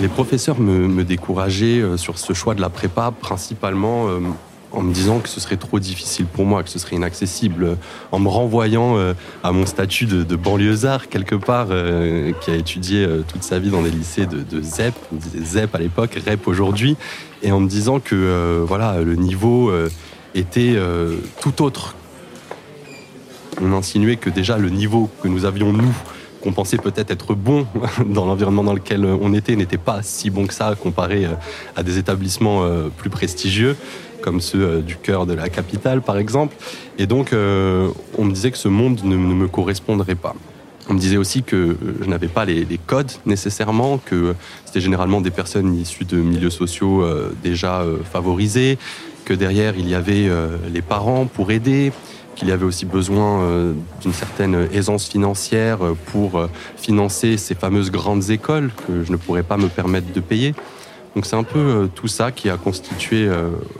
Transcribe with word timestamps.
Les 0.00 0.08
professeurs 0.08 0.60
me, 0.60 1.02
décourageaient 1.02 1.80
euh, 1.80 1.96
sur 1.96 2.18
ce 2.18 2.32
choix 2.32 2.54
de 2.54 2.60
la 2.60 2.68
prépa, 2.68 3.10
principalement 3.10 4.08
euh, 4.08 4.20
en 4.70 4.82
me 4.82 4.92
disant 4.92 5.18
que 5.18 5.28
ce 5.28 5.40
serait 5.40 5.56
trop 5.56 5.80
difficile 5.80 6.26
pour 6.26 6.44
moi, 6.44 6.62
que 6.62 6.70
ce 6.70 6.78
serait 6.78 6.94
inaccessible, 6.94 7.64
euh, 7.64 7.74
en 8.12 8.20
me 8.20 8.28
renvoyant 8.28 8.96
à 9.42 9.50
mon 9.50 9.66
statut 9.66 10.06
de, 10.06 10.22
de 10.22 10.36
banlieusard, 10.36 11.08
quelque 11.08 11.34
part, 11.34 11.68
qui 12.40 12.50
a 12.50 12.54
étudié 12.54 13.06
toute 13.26 13.42
sa 13.42 13.58
vie 13.58 13.70
dans 13.70 13.82
des 13.82 13.90
lycées 13.90 14.26
de, 14.26 14.62
ZEP, 14.62 14.94
on 15.12 15.16
disait 15.16 15.62
ZEP 15.62 15.74
à 15.74 15.78
l'époque, 15.78 16.18
REP 16.24 16.46
aujourd'hui, 16.46 16.96
et 17.42 17.50
en 17.50 17.60
me 17.60 17.68
disant 17.68 17.98
que 17.98 18.62
voilà, 18.66 19.00
le 19.00 19.16
niveau 19.16 19.72
était 20.34 20.76
tout 21.40 21.62
autre. 21.62 21.94
On 23.60 23.72
insinuait 23.72 24.16
que 24.16 24.30
déjà 24.30 24.58
le 24.58 24.70
niveau 24.70 25.10
que 25.22 25.28
nous 25.28 25.44
avions, 25.44 25.72
nous, 25.72 25.94
qu'on 26.48 26.54
pensait 26.54 26.78
peut-être 26.78 27.10
être 27.10 27.34
bon 27.34 27.66
dans 28.06 28.24
l'environnement 28.24 28.64
dans 28.64 28.72
lequel 28.72 29.04
on 29.04 29.34
était 29.34 29.54
n'était 29.54 29.76
pas 29.76 30.00
si 30.02 30.30
bon 30.30 30.46
que 30.46 30.54
ça 30.54 30.74
comparé 30.80 31.26
euh, 31.26 31.34
à 31.76 31.82
des 31.82 31.98
établissements 31.98 32.64
euh, 32.64 32.88
plus 32.88 33.10
prestigieux 33.10 33.76
comme 34.22 34.40
ceux 34.40 34.62
euh, 34.62 34.80
du 34.80 34.96
cœur 34.96 35.26
de 35.26 35.34
la 35.34 35.50
capitale 35.50 36.00
par 36.00 36.16
exemple. 36.16 36.56
Et 36.98 37.06
donc 37.06 37.32
on 37.32 38.24
me 38.24 38.32
disait 38.32 38.50
que 38.50 38.56
ce 38.56 38.68
monde 38.68 39.04
ne, 39.04 39.16
me 39.16 39.46
correspondrait 39.46 40.14
pas. 40.14 40.34
On 40.88 40.94
me 40.94 40.98
disait 40.98 41.18
aussi 41.18 41.42
que 41.42 41.76
je 42.00 42.08
n'avais 42.08 42.28
pas 42.28 42.46
les, 42.46 42.80
codes 42.86 43.12
nécessairement, 43.26 43.98
que 43.98 44.34
c'était 44.64 44.80
généralement 44.80 45.20
des 45.20 45.30
personnes 45.30 45.74
issues 45.74 46.06
de 46.06 46.16
milieux 46.16 46.50
sociaux 46.50 47.04
déjà 47.42 47.84
favorisés, 48.10 48.78
que 49.26 49.34
derrière 49.34 49.74
il 49.78 49.88
y 49.88 49.94
avait 49.94 50.28
les 50.72 50.82
parents 50.82 51.26
pour 51.26 51.52
aider, 51.52 51.92
qu'il 52.38 52.48
y 52.48 52.52
avait 52.52 52.64
aussi 52.64 52.86
besoin 52.86 53.42
euh, 53.42 53.72
d'une 54.00 54.12
certaine 54.12 54.68
aisance 54.72 55.08
financière 55.08 55.84
euh, 55.84 55.96
pour 56.12 56.38
euh, 56.38 56.46
financer 56.76 57.36
ces 57.36 57.56
fameuses 57.56 57.90
grandes 57.90 58.30
écoles 58.30 58.70
que 58.86 59.02
je 59.02 59.10
ne 59.10 59.16
pourrais 59.16 59.42
pas 59.42 59.56
me 59.56 59.66
permettre 59.66 60.12
de 60.12 60.20
payer. 60.20 60.54
Donc 61.16 61.26
c'est 61.26 61.36
un 61.36 61.42
peu 61.42 61.88
tout 61.96 62.06
ça 62.06 62.30
qui 62.30 62.48
a 62.48 62.56
constitué 62.56 63.28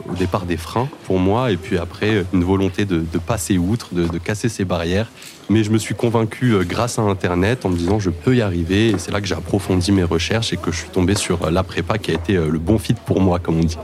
au 0.09 0.15
départ 0.15 0.45
des 0.45 0.57
freins 0.57 0.89
pour 1.05 1.19
moi 1.19 1.51
et 1.51 1.57
puis 1.57 1.77
après 1.77 2.25
une 2.33 2.43
volonté 2.43 2.83
de, 2.83 3.05
passer 3.25 3.57
outre, 3.57 3.93
de, 3.93 4.17
casser 4.17 4.49
ces 4.49 4.65
barrières. 4.65 5.07
Mais 5.47 5.63
je 5.63 5.69
me 5.69 5.77
suis 5.77 5.95
convaincu 5.95 6.55
grâce 6.65 6.99
à 6.99 7.03
Internet 7.03 7.65
en 7.65 7.69
me 7.69 7.77
disant 7.77 7.97
je 7.97 8.09
peux 8.09 8.35
y 8.35 8.41
arriver 8.41 8.89
et 8.89 8.97
c'est 8.97 9.11
là 9.11 9.21
que 9.21 9.27
j'ai 9.27 9.35
approfondi 9.35 9.93
mes 9.93 10.03
recherches 10.03 10.51
et 10.51 10.57
que 10.57 10.71
je 10.71 10.79
suis 10.79 10.89
tombé 10.89 11.15
sur 11.15 11.49
la 11.49 11.63
prépa 11.63 11.97
qui 11.97 12.11
a 12.11 12.15
été 12.15 12.33
le 12.33 12.59
bon 12.59 12.77
fit 12.77 12.95
pour 13.05 13.21
moi 13.21 13.39
comme 13.39 13.59
on 13.59 13.63
dit. 13.63 13.77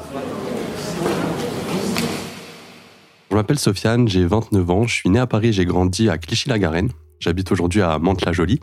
Je 3.35 3.37
m'appelle 3.37 3.59
Sofiane, 3.59 4.07
j'ai 4.07 4.25
29 4.25 4.71
ans, 4.71 4.87
je 4.87 4.95
suis 4.95 5.09
né 5.09 5.19
à 5.19 5.27
Paris, 5.27 5.51
j'ai 5.51 5.65
grandi 5.65 6.07
à 6.07 6.17
Clichy-la-Garenne. 6.17 6.91
J'habite 7.19 7.51
aujourd'hui 7.51 7.81
à 7.81 7.99
Mantes-la-Jolie. 7.99 8.61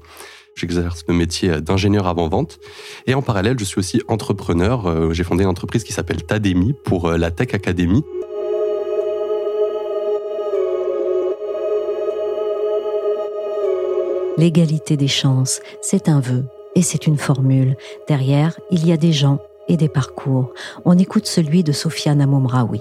J'exerce 0.56 1.04
le 1.06 1.12
métier 1.12 1.60
d'ingénieur 1.60 2.06
avant-vente. 2.06 2.58
Et 3.06 3.12
en 3.12 3.20
parallèle, 3.20 3.58
je 3.58 3.64
suis 3.64 3.78
aussi 3.78 4.00
entrepreneur. 4.08 4.86
Euh, 4.86 5.12
j'ai 5.12 5.24
fondé 5.24 5.42
une 5.42 5.50
entreprise 5.50 5.84
qui 5.84 5.92
s'appelle 5.92 6.22
Tademi 6.22 6.72
pour 6.86 7.10
euh, 7.10 7.18
la 7.18 7.30
Tech 7.30 7.52
Academy. 7.52 8.02
L'égalité 14.38 14.96
des 14.96 15.06
chances, 15.06 15.60
c'est 15.82 16.08
un 16.08 16.20
vœu 16.20 16.44
et 16.74 16.80
c'est 16.80 17.06
une 17.06 17.18
formule. 17.18 17.76
Derrière, 18.08 18.58
il 18.70 18.86
y 18.86 18.92
a 18.92 18.96
des 18.96 19.12
gens 19.12 19.38
et 19.68 19.76
des 19.76 19.90
parcours. 19.90 20.54
On 20.86 20.96
écoute 20.96 21.26
celui 21.26 21.62
de 21.62 21.72
Sofiane 21.72 22.22
Amomraoui. 22.22 22.80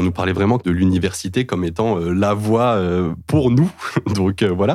On 0.00 0.02
nous 0.02 0.12
parlait 0.12 0.32
vraiment 0.32 0.56
de 0.56 0.70
l'université 0.70 1.44
comme 1.44 1.62
étant 1.62 1.98
euh, 1.98 2.14
la 2.14 2.32
voie 2.32 2.72
euh, 2.72 3.12
pour 3.26 3.50
nous. 3.50 3.70
Donc 4.14 4.40
euh, 4.40 4.48
voilà. 4.48 4.74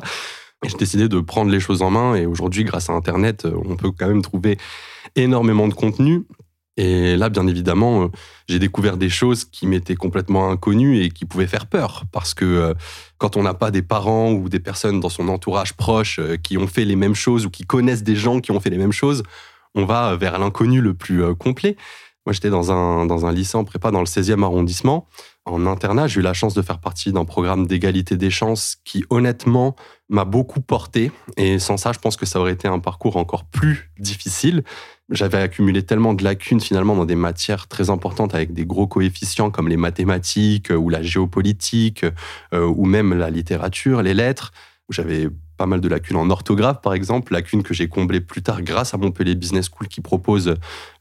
J'ai 0.64 0.78
décidé 0.78 1.10
de 1.10 1.20
prendre 1.20 1.50
les 1.50 1.60
choses 1.60 1.82
en 1.82 1.90
main 1.90 2.14
et 2.14 2.28
aujourd'hui, 2.28 2.64
grâce 2.64 2.92
à 2.92 2.94
Internet, 2.94 3.48
on 3.66 3.76
peut 3.76 3.90
quand 3.90 4.08
même 4.08 4.22
trouver 4.22 4.58
énormément 5.16 5.68
de 5.68 5.74
contenu. 5.74 6.26
Et 6.78 7.18
là, 7.18 7.30
bien 7.30 7.48
évidemment, 7.48 8.10
j'ai 8.48 8.60
découvert 8.60 8.98
des 8.98 9.10
choses 9.10 9.46
qui 9.46 9.66
m'étaient 9.66 9.96
complètement 9.96 10.52
inconnues 10.52 11.02
et 11.02 11.10
qui 11.10 11.26
pouvaient 11.26 11.48
faire 11.48 11.66
peur. 11.66 12.04
Parce 12.12 12.34
que 12.34 12.74
quand 13.18 13.38
on 13.38 13.44
n'a 13.44 13.54
pas 13.54 13.72
des 13.72 13.82
parents 13.82 14.32
ou 14.32 14.50
des 14.50 14.60
personnes 14.60 15.00
dans 15.00 15.10
son 15.10 15.30
entourage 15.30 15.74
proche 15.74 16.20
qui 16.44 16.58
ont 16.58 16.68
fait 16.68 16.86
les 16.86 16.96
mêmes 16.96 17.16
choses 17.16 17.46
ou 17.46 17.50
qui 17.50 17.64
connaissent 17.64 18.04
des 18.04 18.16
gens 18.16 18.40
qui 18.40 18.52
ont 18.52 18.60
fait 18.60 18.72
les 18.72 18.78
mêmes 18.78 18.92
choses, 18.92 19.24
on 19.76 19.86
va 19.86 20.16
vers 20.16 20.40
l'inconnu 20.40 20.82
le 20.82 20.94
plus 20.94 21.36
complet. 21.36 21.78
Moi, 22.26 22.34
j'étais 22.34 22.50
dans 22.50 22.72
un, 22.72 23.06
dans 23.06 23.26
un 23.26 23.32
lycée 23.32 23.58
en 23.58 23.64
prépa 23.64 23.92
dans 23.92 24.00
le 24.00 24.06
16e 24.06 24.44
arrondissement. 24.44 25.08
En 25.46 25.68
internat, 25.68 26.08
j'ai 26.08 26.22
eu 26.22 26.24
la 26.24 26.34
chance 26.34 26.56
de 26.56 26.62
faire 26.64 26.80
partie 26.80 27.12
d'un 27.12 27.24
programme 27.24 27.68
d'égalité 27.68 28.18
des 28.18 28.32
chances 28.32 28.78
qui, 28.84 29.06
honnêtement, 29.12 29.76
m'a 30.10 30.26
beaucoup 30.26 30.60
porté. 30.60 31.12
Et 31.38 31.60
sans 31.60 31.78
ça, 31.78 31.92
je 31.92 32.00
pense 32.00 32.18
que 32.18 32.26
ça 32.26 32.40
aurait 32.40 32.54
été 32.54 32.68
un 32.68 32.80
parcours 32.80 33.18
encore 33.18 33.46
plus 33.46 33.92
difficile. 34.00 34.64
J'avais 35.12 35.38
accumulé 35.38 35.84
tellement 35.84 36.16
de 36.16 36.24
lacunes 36.24 36.60
finalement 36.60 36.96
dans 36.96 37.06
des 37.06 37.16
matières 37.16 37.68
très 37.68 37.92
importantes 37.92 38.34
avec 38.34 38.54
des 38.54 38.66
gros 38.66 38.88
coefficients 38.88 39.52
comme 39.52 39.68
les 39.68 39.78
mathématiques 39.78 40.72
ou 40.76 40.90
la 40.90 41.04
géopolitique 41.04 42.06
euh, 42.54 42.66
ou 42.66 42.86
même 42.86 43.14
la 43.14 43.30
littérature, 43.30 44.02
les 44.02 44.16
lettres, 44.16 44.52
j'avais 44.90 45.30
pas 45.58 45.66
mal 45.66 45.82
de 45.82 45.88
lacunes 45.88 46.18
en 46.18 46.30
orthographe, 46.30 46.82
par 46.82 46.94
exemple, 46.94 47.34
lacunes 47.34 47.64
que 47.64 47.74
j'ai 47.74 47.88
comblées 47.88 48.22
plus 48.22 48.42
tard 48.42 48.62
grâce 48.62 48.94
à 48.94 48.98
Montpellier 48.98 49.36
Business 49.36 49.70
School 49.70 49.88
qui 49.88 50.02
propose 50.02 50.56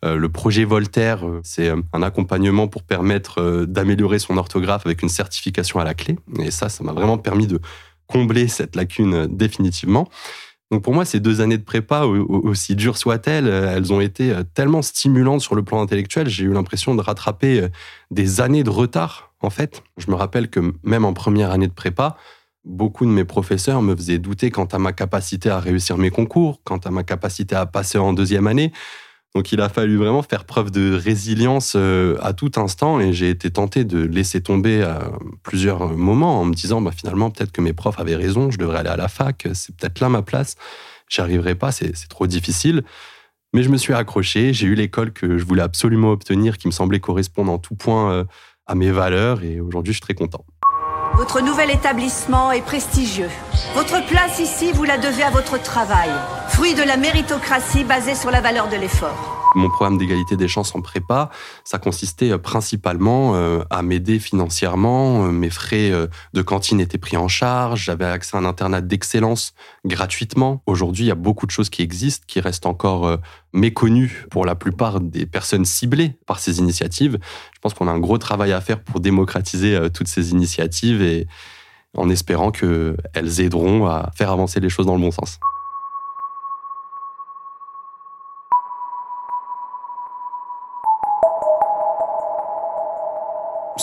euh, 0.05 0.17
le 0.17 0.29
projet 0.29 0.65
Voltaire. 0.65 1.25
C'est 1.43 1.69
euh, 1.69 1.81
un 1.93 2.03
accompagnement 2.03 2.69
pour 2.69 2.83
permettre 2.83 3.41
euh, 3.41 3.67
d'améliorer 3.67 4.19
son 4.19 4.37
orthographe 4.37 4.87
avec 4.87 5.03
une 5.03 5.09
certification 5.09 5.81
à 5.81 5.85
la 5.85 5.95
clé. 5.95 6.17
Et 6.39 6.51
ça, 6.51 6.69
ça 6.69 6.85
m'a 6.85 6.93
vraiment 6.93 7.19
permis 7.19 7.47
de 7.47 7.61
combler 8.07 8.49
cette 8.49 8.77
lacune 8.77 9.27
définitivement. 9.27 10.09
Donc 10.71 10.83
pour 10.83 10.95
moi, 10.95 11.05
ces 11.05 11.21
deux 11.21 11.41
années 11.41 11.59
de 11.59 11.63
prépa, 11.63 12.05
aussi 12.05 12.75
dures 12.75 12.97
soient-elles, 12.97 13.47
elles 13.47 13.93
ont 13.93 14.01
été 14.01 14.35
tellement 14.55 14.83
stimulantes 14.83 15.41
sur 15.41 15.55
le 15.55 15.63
plan 15.63 15.81
intellectuel. 15.81 16.29
J'ai 16.29 16.45
eu 16.45 16.53
l'impression 16.53 16.95
de 16.95 17.01
rattraper 17.01 17.69
des 18.11 18.41
années 18.41 18.65
de 18.65 18.71
retard, 18.71 19.33
en 19.41 19.51
fait. 19.51 19.83
Je 19.99 20.11
me 20.11 20.17
rappelle 20.17 20.49
que 20.49 20.75
même 20.83 21.05
en 21.05 21.13
première 21.13 21.51
année 21.51 21.69
de 21.69 21.73
prépa, 21.73 22.17
beaucoup 22.65 23.05
de 23.05 23.11
mes 23.11 23.25
professeurs 23.25 23.83
me 23.83 23.95
faisaient 23.95 24.19
douter 24.19 24.51
quant 24.51 24.65
à 24.65 24.79
ma 24.79 24.93
capacité 24.93 25.51
à 25.51 25.61
réussir 25.61 25.99
mes 25.99 26.11
concours, 26.11 26.61
quant 26.65 26.79
à 26.79 26.91
ma 26.91 27.03
capacité 27.03 27.55
à 27.55 27.67
passer 27.67 27.99
en 27.99 28.13
deuxième 28.13 28.47
année. 28.47 28.73
Donc 29.35 29.51
il 29.51 29.61
a 29.61 29.69
fallu 29.69 29.97
vraiment 29.97 30.23
faire 30.23 30.45
preuve 30.45 30.71
de 30.71 30.95
résilience 30.95 31.75
euh, 31.75 32.17
à 32.23 32.33
tout 32.33 32.53
instant 32.57 33.01
et 33.01 33.13
j'ai 33.13 33.31
été 33.31 33.51
tenté 33.51 33.85
de 33.85 33.99
laisser 33.99 34.41
tomber 34.41 34.83
à 34.83 35.11
plusieurs 35.43 35.89
moments 35.97 36.41
en 36.41 36.45
me 36.45 36.55
disant 36.55 36.81
bah, 36.81 36.93
finalement 36.97 37.31
peut-être 37.31 37.51
que 37.51 37.61
mes 37.61 37.73
profs 37.73 37.99
avaient 37.99 38.15
raison, 38.15 38.53
je 38.53 38.59
devrais 38.59 38.79
aller 38.79 38.91
à 38.91 38.97
la 38.97 39.09
fac, 39.09 39.49
c'est 39.53 39.75
peut-être 39.77 39.99
là 39.99 40.09
ma 40.09 40.23
place, 40.23 40.55
j'y 41.09 41.21
arriverai 41.21 41.57
pas, 41.57 41.73
c'est 41.73 41.93
trop 42.09 42.29
difficile. 42.29 42.85
Mais 43.53 43.63
je 43.63 43.71
me 43.71 43.77
suis 43.77 43.93
accroché, 43.93 44.53
j'ai 44.53 44.67
eu 44.67 44.75
l'école 44.75 45.13
que 45.13 45.39
je 45.39 45.45
voulais 45.45 45.63
absolument 45.63 46.11
obtenir, 46.11 46.59
qui 46.59 46.67
me 46.67 46.73
semblait 46.73 47.01
correspondre 47.01 47.53
en 47.53 47.59
tout 47.59 47.77
point 47.77 48.13
euh, 48.13 48.25
à 48.67 48.75
mes 48.75 48.91
valeurs 48.91 49.43
et 49.43 49.61
aujourd'hui 49.61 49.93
je 49.93 49.99
suis 49.99 50.03
très 50.03 50.15
content. 50.15 50.45
Votre 51.17 51.41
nouvel 51.41 51.71
établissement 51.71 52.51
est 52.51 52.61
prestigieux. 52.61 53.31
Votre 53.75 54.05
place 54.07 54.41
ici, 54.41 54.73
vous 54.73 54.83
la 54.83 54.99
devez 54.99 55.23
à 55.23 55.31
votre 55.31 55.63
travail, 55.63 56.11
fruit 56.49 56.75
de 56.75 56.83
la 56.83 56.97
méritocratie 56.97 57.85
basée 57.85 58.17
sur 58.17 58.33
la 58.33 58.41
valeur 58.41 58.69
de 58.69 58.77
l'effort. 58.77 59.34
Mon 59.55 59.69
programme 59.69 59.99
d'égalité 59.99 60.37
des 60.37 60.49
chances 60.49 60.75
en 60.75 60.81
prépa, 60.81 61.31
ça 61.63 61.79
consistait 61.79 62.33
euh, 62.33 62.39
principalement 62.39 63.37
euh, 63.37 63.63
à 63.71 63.83
m'aider 63.83 64.19
financièrement. 64.19 65.27
Euh, 65.27 65.31
mes 65.31 65.51
frais 65.51 65.93
de 66.33 66.43
cantine 66.43 66.81
étaient 66.81 66.99
pris 66.99 67.17
en 67.17 67.29
charge. 67.29 67.85
J'avais 67.85 68.05
accès 68.05 68.37
à 68.37 68.41
un 68.41 68.45
internat 68.45 68.81
d'excellence 68.81 69.55
gratuitement. 69.85 70.63
Aujourd'hui, 70.67 71.05
il 71.05 71.09
y 71.09 71.13
a 71.13 71.17
beaucoup 71.17 71.47
de 71.47 71.51
choses 71.51 71.71
qui 71.71 71.83
existent, 71.83 72.25
qui 72.27 72.41
restent 72.41 72.67
encore 72.67 73.19
méconnues 73.53 74.27
pour 74.31 74.45
la 74.45 74.55
plupart 74.55 75.01
des 75.01 75.27
personnes 75.27 75.65
ciblées 75.65 76.19
par 76.27 76.39
ces 76.39 76.59
initiatives. 76.59 77.19
Je 77.55 77.61
pense 77.61 77.75
qu'on 77.75 77.89
a 77.89 77.93
un 77.93 77.99
gros 77.99 78.19
travail 78.19 78.53
à 78.53 78.61
faire 78.61 78.83
pour 78.83 79.01
démocratiser 79.01 79.89
toutes 79.93 80.09
ces 80.09 80.33
initiatives 80.33 81.03
et 81.03 81.27
en 81.97 82.11
espérant 82.11 82.51
qu'elles 82.51 83.41
aideront 83.41 83.87
à 83.87 84.11
faire 84.17 84.31
avancer 84.31 84.61
les 84.61 84.69
choses 84.69 84.87
dans 84.87 84.97
le 84.97 85.01
bon 85.01 85.11
sens. 85.11 85.39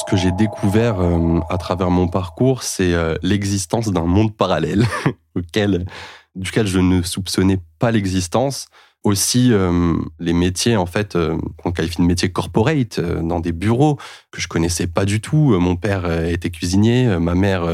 Ce 0.02 0.06
que 0.10 0.18
j'ai 0.18 0.32
découvert 0.32 1.00
euh, 1.00 1.40
à 1.50 1.58
travers 1.60 1.92
mon 1.92 2.08
parcours, 2.08 2.64
c'est 2.64 2.94
euh, 2.94 3.16
l'existence 3.22 3.90
d'un 3.90 4.06
monde 4.06 4.36
parallèle 4.36 4.88
duquel 5.36 5.86
je 6.66 6.80
ne 6.80 7.04
soupçonnais 7.04 7.60
pas 7.78 7.92
l'existence. 7.92 8.68
Aussi, 9.04 9.52
euh, 9.52 9.94
les 10.20 10.34
métiers, 10.34 10.76
en 10.76 10.86
fait, 10.88 11.18
qu'on 11.62 11.72
qualifie 11.72 11.98
de 11.98 12.08
métiers 12.08 12.32
corporate, 12.32 13.00
dans 13.00 13.40
des 13.40 13.52
bureaux 13.52 13.98
que 14.32 14.42
je 14.42 14.48
connaissais 14.48 14.88
pas 14.88 15.06
du 15.06 15.22
tout. 15.22 15.60
Mon 15.60 15.76
père 15.76 16.12
était 16.28 16.52
cuisinier, 16.52 17.18
ma 17.20 17.34
mère 17.34 17.68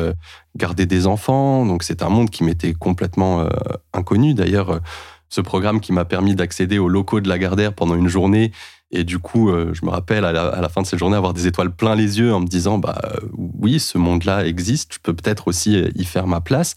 gardait 0.56 0.86
des 0.86 1.06
enfants, 1.06 1.66
donc 1.66 1.84
c'est 1.84 2.02
un 2.02 2.08
monde 2.08 2.30
qui 2.30 2.46
m'était 2.46 2.74
complètement 2.74 3.46
inconnu. 3.94 4.34
D'ailleurs, 4.34 4.80
ce 5.28 5.42
programme 5.42 5.82
qui 5.82 5.92
m'a 5.92 6.06
permis 6.06 6.34
d'accéder 6.34 6.80
aux 6.80 6.88
locaux 6.88 7.20
de 7.20 7.28
la 7.28 7.38
Gardère 7.38 7.74
pendant 7.74 7.96
une 7.96 8.08
journée 8.08 8.54
Et 8.92 9.04
du 9.04 9.20
coup, 9.20 9.50
euh, 9.50 9.74
je 9.74 9.86
me 9.86 9.92
rappelle 9.92 10.24
à 10.24 10.32
la, 10.32 10.70
fin 10.70 10.82
de 10.82 10.88
cette 10.88 11.00
journée 11.00 11.18
avoir 11.18 11.34
des 11.34 11.46
étoiles 11.46 11.76
plein 11.76 11.94
les 11.94 12.20
yeux 12.20 12.34
en 12.34 12.40
me 12.40 12.48
disant, 12.48 12.78
bah 12.78 13.02
oui, 13.34 13.80
ce 13.80 13.98
monde-là 13.98 14.46
existe, 14.46 14.94
je 14.94 15.00
peux 15.00 15.14
peut-être 15.14 15.50
aussi 15.50 15.78
y 15.96 16.06
faire 16.06 16.26
ma 16.26 16.40
place. 16.40 16.76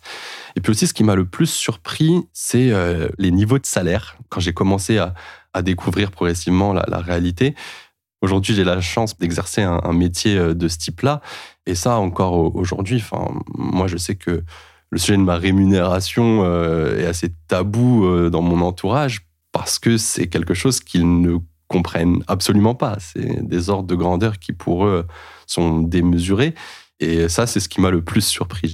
Et 0.56 0.60
puis 0.60 0.72
aussi, 0.72 0.88
ce 0.88 0.94
qui 0.94 1.04
m'a 1.04 1.14
le 1.14 1.24
plus 1.24 1.46
surpris, 1.46 2.26
c'est 2.32 2.72
les 3.18 3.30
niveaux 3.30 3.60
de 3.60 3.66
salaire. 3.66 4.16
Quand 4.28 4.40
j'ai 4.40 4.52
commencé 4.52 4.98
à, 4.98 5.14
découvrir 5.62 6.10
progressivement 6.10 6.72
la, 6.72 6.98
réalité, 6.98 7.54
aujourd'hui, 8.22 8.54
j'ai 8.54 8.64
la 8.64 8.80
chance 8.80 9.16
d'exercer 9.16 9.62
un, 9.62 9.92
métier 9.92 10.36
de 10.36 10.66
ce 10.68 10.78
type-là. 10.78 11.20
Et 11.66 11.76
ça, 11.76 11.98
encore 11.98 12.56
aujourd'hui, 12.56 13.04
moi, 13.54 13.86
je 13.86 13.96
sais 13.96 14.16
que 14.16 14.42
le 14.90 14.98
sujet 14.98 15.16
de 15.16 15.22
ma 15.22 15.36
rémunération 15.36 16.42
euh, 16.44 16.98
est 16.98 17.06
assez 17.06 17.32
tabou 17.48 18.04
euh, 18.04 18.28
dans 18.28 18.42
mon 18.42 18.60
entourage 18.60 19.20
parce 19.52 19.78
que 19.78 19.96
c'est 19.96 20.26
quelque 20.26 20.54
chose 20.54 20.80
qu'ils 20.80 21.20
ne 21.20 21.38
comprennent 21.70 22.22
absolument 22.26 22.74
pas. 22.74 22.96
C'est 22.98 23.46
des 23.46 23.70
ordres 23.70 23.86
de 23.86 23.94
grandeur 23.94 24.38
qui 24.38 24.52
pour 24.52 24.84
eux 24.84 25.06
sont 25.46 25.80
démesurés. 25.80 26.54
Et 26.98 27.28
ça, 27.28 27.46
c'est 27.46 27.60
ce 27.60 27.68
qui 27.68 27.80
m'a 27.80 27.90
le 27.90 28.02
plus 28.02 28.22
surpris. 28.22 28.72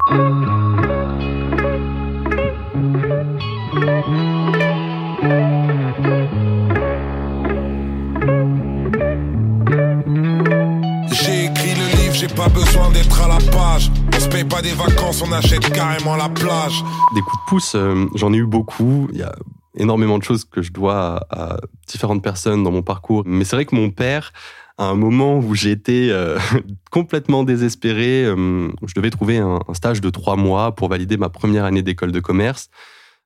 j'ai 12.13 12.29
pas 12.29 12.49
besoin 12.49 12.91
d'être 12.93 13.21
à 13.21 13.29
la 13.29 13.39
page. 13.51 13.91
On 14.15 14.19
se 14.19 14.29
paye 14.29 14.45
pas 14.45 14.63
des 14.63 14.73
vacances, 14.73 15.23
on 15.23 15.31
achète 15.33 15.71
carrément 15.71 16.17
la 16.17 16.31
plage. 16.31 16.83
Des 17.15 17.21
coups 17.21 17.37
de 17.37 17.51
pouce, 17.51 17.75
euh, 17.75 18.07
j'en 18.15 18.33
ai 18.33 18.39
eu 18.39 18.47
beaucoup. 18.47 19.07
Il 19.13 19.19
y 19.19 19.23
a 19.23 19.35
énormément 19.77 20.19
de 20.19 20.25
choses 20.25 20.45
que 20.45 20.63
je 20.63 20.73
dois 20.73 21.27
à, 21.31 21.59
différentes 21.87 22.23
personnes 22.23 22.63
dans 22.63 22.73
mon 22.73 22.83
parcours. 22.83 23.23
Mais 23.27 23.45
c'est 23.45 23.57
vrai 23.57 23.65
que 23.65 23.75
mon 23.75 23.91
père, 23.91 24.33
à 24.79 24.85
un 24.85 24.95
moment 24.95 25.39
où 25.39 25.55
j'étais 25.55 26.09
euh, 26.11 26.39
complètement 26.91 27.45
désespéré, 27.45 28.25
euh, 28.25 28.69
je 28.87 28.95
devais 28.95 29.11
trouver 29.11 29.39
un, 29.39 29.61
stage 29.73 30.01
de 30.01 30.11
trois 30.11 30.37
mois 30.37 30.75
pour 30.75 30.89
valider 30.89 31.17
ma 31.17 31.29
première 31.29 31.65
année 31.65 31.83
d'école 31.83 32.13
de 32.13 32.21
commerce 32.21 32.71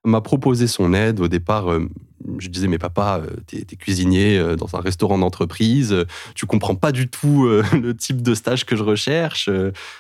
m'a 0.05 0.21
proposé 0.21 0.67
son 0.67 0.95
aide. 0.95 1.21
Au 1.21 1.29
départ, 1.29 1.69
je 2.39 2.49
disais, 2.49 2.69
mais 2.69 2.79
papa, 2.79 3.23
euh, 3.25 3.37
t'es 3.47 3.59
es 3.59 3.77
cuisinier 3.77 4.39
euh, 4.39 4.57
dans 4.57 4.75
un 4.75 4.81
restaurant 4.81 5.19
d'entreprise, 5.19 5.93
euh, 5.93 6.07
tu 6.35 6.47
comprends 6.47 6.75
pas 6.75 6.93
du 6.93 7.09
tout 7.09 7.49
le 7.73 7.97
type 7.97 8.23
de 8.23 8.35
stage 8.35 8.65
que 8.67 8.77
je 8.77 8.83
recherche, 8.83 9.51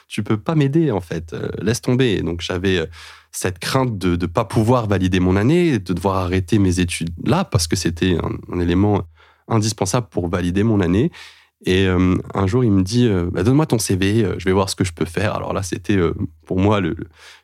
tu 0.08 0.22
peux 0.22 0.36
pas 0.36 0.54
m'aider 0.54 0.90
en 0.90 1.00
fait, 1.00 1.34
laisse 1.60 1.80
tomber. 1.80 2.20
donc 2.22 2.40
j'avais 2.40 2.86
cette 3.32 3.58
crainte 3.58 3.96
de 3.98 4.16
ne 4.16 4.26
pas 4.26 4.44
pouvoir 4.44 4.86
valider 4.86 5.20
mon 5.20 5.36
année, 5.36 5.78
de 5.78 5.92
devoir 5.92 6.16
arrêter 6.16 6.58
mes 6.58 6.80
études 6.80 7.10
là, 7.24 7.44
parce 7.44 7.66
que 7.66 7.76
c'était 7.76 8.16
un, 8.50 8.60
élément 8.60 9.02
indispensable 9.48 10.08
pour 10.10 10.28
valider 10.28 10.62
mon 10.62 10.80
année. 10.80 11.10
Et 11.66 11.86
un 11.86 12.46
jour, 12.46 12.64
il 12.64 12.70
me 12.70 12.82
dit 12.82 13.08
bah, 13.32 13.42
Donne-moi 13.42 13.66
ton 13.66 13.78
CV, 13.78 14.26
je 14.38 14.44
vais 14.46 14.52
voir 14.52 14.70
ce 14.70 14.76
que 14.76 14.84
je 14.84 14.92
peux 14.92 15.04
faire. 15.04 15.34
Alors 15.34 15.52
là, 15.52 15.62
c'était 15.62 15.98
pour 16.46 16.58
moi 16.58 16.80
le, 16.80 16.96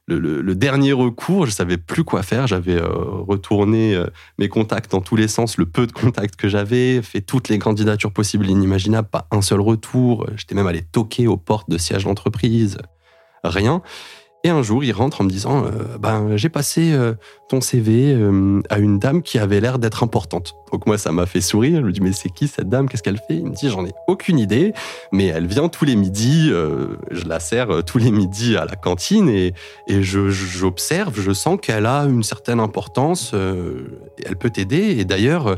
le, 0.08 0.54
dernier 0.54 0.92
recours, 0.92 1.46
je 1.46 1.50
savais 1.50 1.76
plus 1.76 2.04
quoi 2.04 2.22
faire. 2.22 2.46
J'avais 2.46 2.76
euh, 2.76 2.88
retourné 2.88 3.94
euh, 3.94 4.06
mes 4.38 4.48
contacts 4.48 4.90
dans 4.90 5.00
tous 5.00 5.16
les 5.16 5.28
sens, 5.28 5.58
le 5.58 5.66
peu 5.66 5.86
de 5.86 5.92
contacts 5.92 6.36
que 6.36 6.48
j'avais, 6.48 7.02
fait 7.02 7.20
toutes 7.20 7.48
les 7.48 7.58
candidatures 7.58 8.12
possibles 8.12 8.46
et 8.46 8.50
inimaginables, 8.50 9.08
pas 9.08 9.26
un 9.30 9.42
seul 9.42 9.60
retour. 9.60 10.26
J'étais 10.36 10.54
même 10.54 10.66
allé 10.66 10.82
toquer 10.82 11.26
aux 11.26 11.36
portes 11.36 11.68
de 11.68 11.78
sièges 11.78 12.04
d'entreprise, 12.04 12.78
rien. 13.42 13.82
Et 14.44 14.48
un 14.48 14.62
jour, 14.62 14.84
il 14.84 14.92
rentre 14.92 15.22
en 15.22 15.24
me 15.24 15.28
disant 15.28 15.64
euh, 15.64 15.98
ben, 15.98 16.36
J'ai 16.36 16.48
passé 16.48 16.92
euh, 16.92 17.14
ton 17.48 17.60
CV 17.60 18.12
euh, 18.14 18.60
à 18.70 18.78
une 18.78 18.98
dame 18.98 19.22
qui 19.22 19.38
avait 19.38 19.60
l'air 19.60 19.78
d'être 19.78 20.04
importante. 20.04 20.54
Donc, 20.70 20.86
moi, 20.86 20.98
ça 20.98 21.10
m'a 21.10 21.26
fait 21.26 21.40
sourire. 21.40 21.80
Je 21.80 21.86
me 21.86 21.92
dis 21.92 22.00
Mais 22.00 22.12
c'est 22.12 22.28
qui 22.28 22.46
cette 22.46 22.68
dame? 22.68 22.88
Qu'est-ce 22.88 23.02
qu'elle 23.02 23.18
fait? 23.18 23.34
Il 23.34 23.46
me 23.46 23.54
dit 23.54 23.68
J'en 23.68 23.84
ai 23.84 23.92
aucune 24.06 24.38
idée, 24.38 24.72
mais 25.10 25.26
elle 25.26 25.46
vient 25.46 25.68
tous 25.68 25.84
les 25.84 25.96
midis. 25.96 26.50
je 26.50 27.24
la 27.26 27.40
sers 27.40 27.84
tous 27.84 27.98
les 27.98 28.12
midis 28.12 28.56
à 28.56 28.64
la 28.66 28.76
cantine 28.76 29.28
et, 29.28 29.52
et 29.88 30.02
j'observe, 30.02 31.20
je, 31.20 31.32
sens 31.32 31.58
qu'elle 31.60 31.86
a 31.86 32.02
une 32.02 32.22
certaine 32.22 32.60
importance. 32.60 33.34
elle 33.34 34.36
peut 34.36 34.50
t'aider. 34.50 34.96
Et 34.98 35.04
d'ailleurs, 35.04 35.56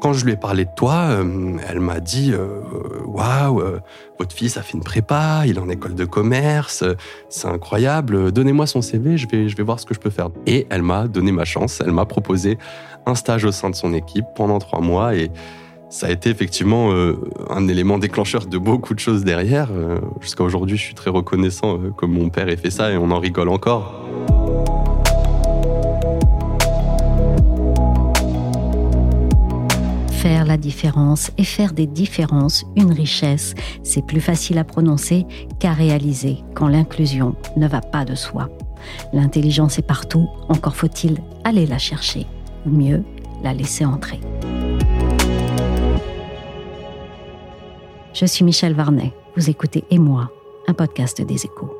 quand 0.00 0.14
je 0.14 0.24
lui 0.24 0.32
ai 0.32 0.36
parlé 0.36 0.64
de 0.64 0.70
toi, 0.74 1.10
euh, 1.10 1.56
elle 1.68 1.80
m'a 1.80 2.00
dit 2.00 2.32
euh, 2.32 2.62
Waouh, 3.04 3.60
euh, 3.60 3.80
votre 4.18 4.34
fils 4.34 4.56
a 4.56 4.62
fait 4.62 4.72
une 4.72 4.82
prépa, 4.82 5.42
il 5.46 5.56
est 5.56 5.60
en 5.60 5.68
école 5.68 5.94
de 5.94 6.04
commerce, 6.04 6.82
c'est 7.28 7.46
incroyable, 7.46 8.32
donnez-moi 8.32 8.66
son 8.66 8.82
CV, 8.82 9.18
je 9.18 9.28
vais, 9.28 9.48
je 9.48 9.56
vais 9.56 9.62
voir 9.62 9.78
ce 9.78 9.86
que 9.86 9.94
je 9.94 10.00
peux 10.00 10.10
faire. 10.10 10.30
Et 10.46 10.66
elle 10.70 10.82
m'a 10.82 11.06
donné 11.06 11.32
ma 11.32 11.44
chance, 11.44 11.80
elle 11.84 11.92
m'a 11.92 12.06
proposé 12.06 12.58
un 13.06 13.14
stage 13.14 13.44
au 13.44 13.52
sein 13.52 13.70
de 13.70 13.76
son 13.76 13.92
équipe 13.92 14.26
pendant 14.34 14.58
trois 14.58 14.80
mois 14.80 15.14
et 15.14 15.30
ça 15.90 16.06
a 16.06 16.10
été 16.10 16.30
effectivement 16.30 16.92
un 17.48 17.66
élément 17.66 17.98
déclencheur 17.98 18.46
de 18.46 18.58
beaucoup 18.58 18.94
de 18.94 19.00
choses 19.00 19.24
derrière. 19.24 19.70
Jusqu'à 20.20 20.44
aujourd'hui, 20.44 20.76
je 20.76 20.84
suis 20.84 20.94
très 20.94 21.10
reconnaissant 21.10 21.80
que 21.98 22.06
mon 22.06 22.28
père 22.28 22.48
ait 22.48 22.56
fait 22.56 22.70
ça 22.70 22.92
et 22.92 22.96
on 22.96 23.10
en 23.10 23.18
rigole 23.18 23.48
encore. 23.48 24.00
Faire 30.20 30.44
la 30.44 30.58
différence 30.58 31.30
et 31.38 31.44
faire 31.44 31.72
des 31.72 31.86
différences 31.86 32.66
une 32.76 32.92
richesse, 32.92 33.54
c'est 33.82 34.04
plus 34.04 34.20
facile 34.20 34.58
à 34.58 34.64
prononcer 34.64 35.24
qu'à 35.58 35.72
réaliser 35.72 36.44
quand 36.54 36.68
l'inclusion 36.68 37.36
ne 37.56 37.66
va 37.66 37.80
pas 37.80 38.04
de 38.04 38.14
soi. 38.14 38.50
L'intelligence 39.14 39.78
est 39.78 39.86
partout, 39.86 40.28
encore 40.50 40.76
faut-il 40.76 41.22
aller 41.42 41.64
la 41.64 41.78
chercher, 41.78 42.26
ou 42.66 42.68
mieux, 42.68 43.02
la 43.42 43.54
laisser 43.54 43.86
entrer. 43.86 44.20
Je 48.12 48.26
suis 48.26 48.44
Michel 48.44 48.74
Varnet, 48.74 49.14
vous 49.36 49.48
écoutez 49.48 49.84
Et 49.90 49.98
moi, 49.98 50.30
un 50.68 50.74
podcast 50.74 51.22
des 51.22 51.46
échos. 51.46 51.79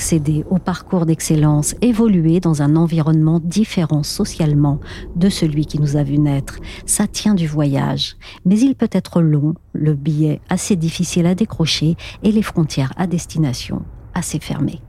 Accéder 0.00 0.46
au 0.48 0.56
parcours 0.56 1.04
d'excellence, 1.04 1.74
évoluer 1.82 2.40
dans 2.40 2.62
un 2.62 2.74
environnement 2.74 3.38
différent 3.38 4.02
socialement 4.02 4.80
de 5.14 5.28
celui 5.28 5.66
qui 5.66 5.78
nous 5.78 5.98
a 5.98 6.02
vu 6.02 6.16
naître. 6.16 6.58
Ça 6.86 7.06
tient 7.06 7.34
du 7.34 7.46
voyage, 7.46 8.16
mais 8.46 8.58
il 8.58 8.74
peut 8.74 8.88
être 8.92 9.20
long, 9.20 9.52
le 9.74 9.92
billet 9.92 10.40
assez 10.48 10.74
difficile 10.74 11.26
à 11.26 11.34
décrocher 11.34 11.96
et 12.22 12.32
les 12.32 12.40
frontières 12.40 12.94
à 12.96 13.06
destination 13.06 13.82
assez 14.14 14.38
fermées. 14.38 14.80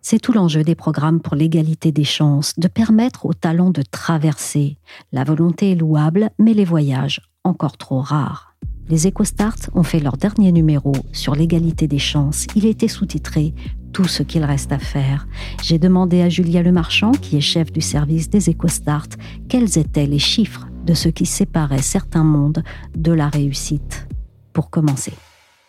C'est 0.00 0.20
tout 0.20 0.32
l'enjeu 0.32 0.62
des 0.62 0.76
programmes 0.76 1.18
pour 1.18 1.34
l'égalité 1.34 1.90
des 1.90 2.04
chances, 2.04 2.56
de 2.56 2.68
permettre 2.68 3.26
aux 3.26 3.34
talents 3.34 3.70
de 3.70 3.82
traverser. 3.82 4.78
La 5.10 5.24
volonté 5.24 5.72
est 5.72 5.80
louable, 5.80 6.30
mais 6.38 6.54
les 6.54 6.64
voyages 6.64 7.20
encore 7.42 7.78
trop 7.78 8.00
rares. 8.00 8.54
Les 8.88 9.08
EcoStart 9.08 9.56
ont 9.74 9.82
fait 9.82 10.00
leur 10.00 10.16
dernier 10.16 10.52
numéro 10.52 10.92
sur 11.12 11.34
l'égalité 11.34 11.88
des 11.88 11.98
chances. 11.98 12.46
Il 12.54 12.66
était 12.66 12.88
sous-titré 12.88 13.54
tout 13.92 14.04
ce 14.04 14.22
qu'il 14.22 14.44
reste 14.44 14.72
à 14.72 14.78
faire. 14.78 15.26
J'ai 15.62 15.78
demandé 15.78 16.22
à 16.22 16.28
Julia 16.28 16.62
Lemarchand, 16.62 17.12
qui 17.12 17.36
est 17.36 17.40
chef 17.40 17.70
du 17.70 17.80
service 17.80 18.30
des 18.30 18.50
EcoStart, 18.50 19.08
quels 19.48 19.78
étaient 19.78 20.06
les 20.06 20.18
chiffres 20.18 20.66
de 20.84 20.94
ce 20.94 21.08
qui 21.08 21.26
séparait 21.26 21.82
certains 21.82 22.24
mondes 22.24 22.62
de 22.96 23.12
la 23.12 23.28
réussite. 23.28 24.08
Pour 24.52 24.70
commencer. 24.70 25.12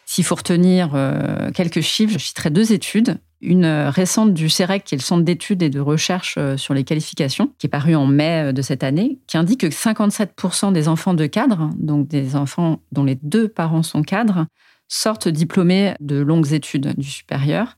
S'il 0.05 0.23
faut 0.23 0.35
retenir 0.35 0.91
euh, 0.93 1.51
quelques 1.51 1.81
chiffres, 1.81 2.13
je 2.13 2.17
citerai 2.17 2.49
deux 2.49 2.73
études. 2.73 3.17
Une 3.41 3.65
récente 3.65 4.33
du 4.33 4.49
CEREC, 4.49 4.83
qui 4.83 4.95
est 4.95 4.97
le 4.97 5.03
Centre 5.03 5.23
d'études 5.23 5.63
et 5.63 5.69
de 5.69 5.79
recherche 5.79 6.35
euh, 6.37 6.57
sur 6.57 6.73
les 6.73 6.83
qualifications, 6.83 7.53
qui 7.57 7.67
est 7.67 7.69
paru 7.69 7.95
en 7.95 8.05
mai 8.05 8.49
euh, 8.49 8.51
de 8.51 8.61
cette 8.61 8.83
année, 8.83 9.19
qui 9.27 9.37
indique 9.37 9.61
que 9.61 9.67
57% 9.67 10.71
des 10.73 10.87
enfants 10.87 11.13
de 11.13 11.25
cadres, 11.25 11.69
donc 11.77 12.07
des 12.07 12.35
enfants 12.35 12.81
dont 12.91 13.03
les 13.03 13.15
deux 13.15 13.47
parents 13.47 13.83
sont 13.83 14.01
cadres, 14.01 14.45
sortent 14.87 15.29
diplômés 15.29 15.95
de 15.99 16.17
longues 16.17 16.53
études 16.53 16.93
du 16.97 17.09
supérieur 17.09 17.77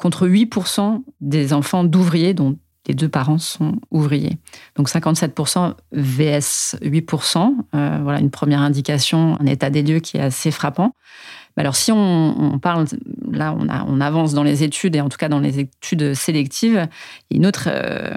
contre 0.00 0.26
8% 0.26 1.02
des 1.20 1.52
enfants 1.52 1.84
d'ouvriers 1.84 2.34
dont 2.34 2.56
les 2.88 2.94
deux 2.94 3.08
parents 3.08 3.38
sont 3.38 3.76
ouvriers. 3.90 4.38
Donc 4.76 4.88
57% 4.88 5.74
vs 5.92 6.76
8%, 6.82 7.54
euh, 7.74 7.98
voilà 8.02 8.18
une 8.18 8.30
première 8.30 8.62
indication, 8.62 9.36
un 9.38 9.46
état 9.46 9.68
des 9.70 9.82
lieux 9.82 10.00
qui 10.00 10.16
est 10.16 10.22
assez 10.22 10.50
frappant. 10.50 10.94
Alors 11.56 11.76
si 11.76 11.92
on, 11.92 12.58
parle, 12.58 12.86
là 13.30 13.54
on, 13.54 14.00
avance 14.00 14.32
dans 14.32 14.44
les 14.44 14.62
études 14.62 14.96
et 14.96 15.02
en 15.02 15.10
tout 15.10 15.18
cas 15.18 15.28
dans 15.28 15.40
les 15.40 15.60
études 15.60 16.14
sélectives, 16.14 16.88
une 17.30 17.44
autre 17.44 17.68
euh, 17.70 18.16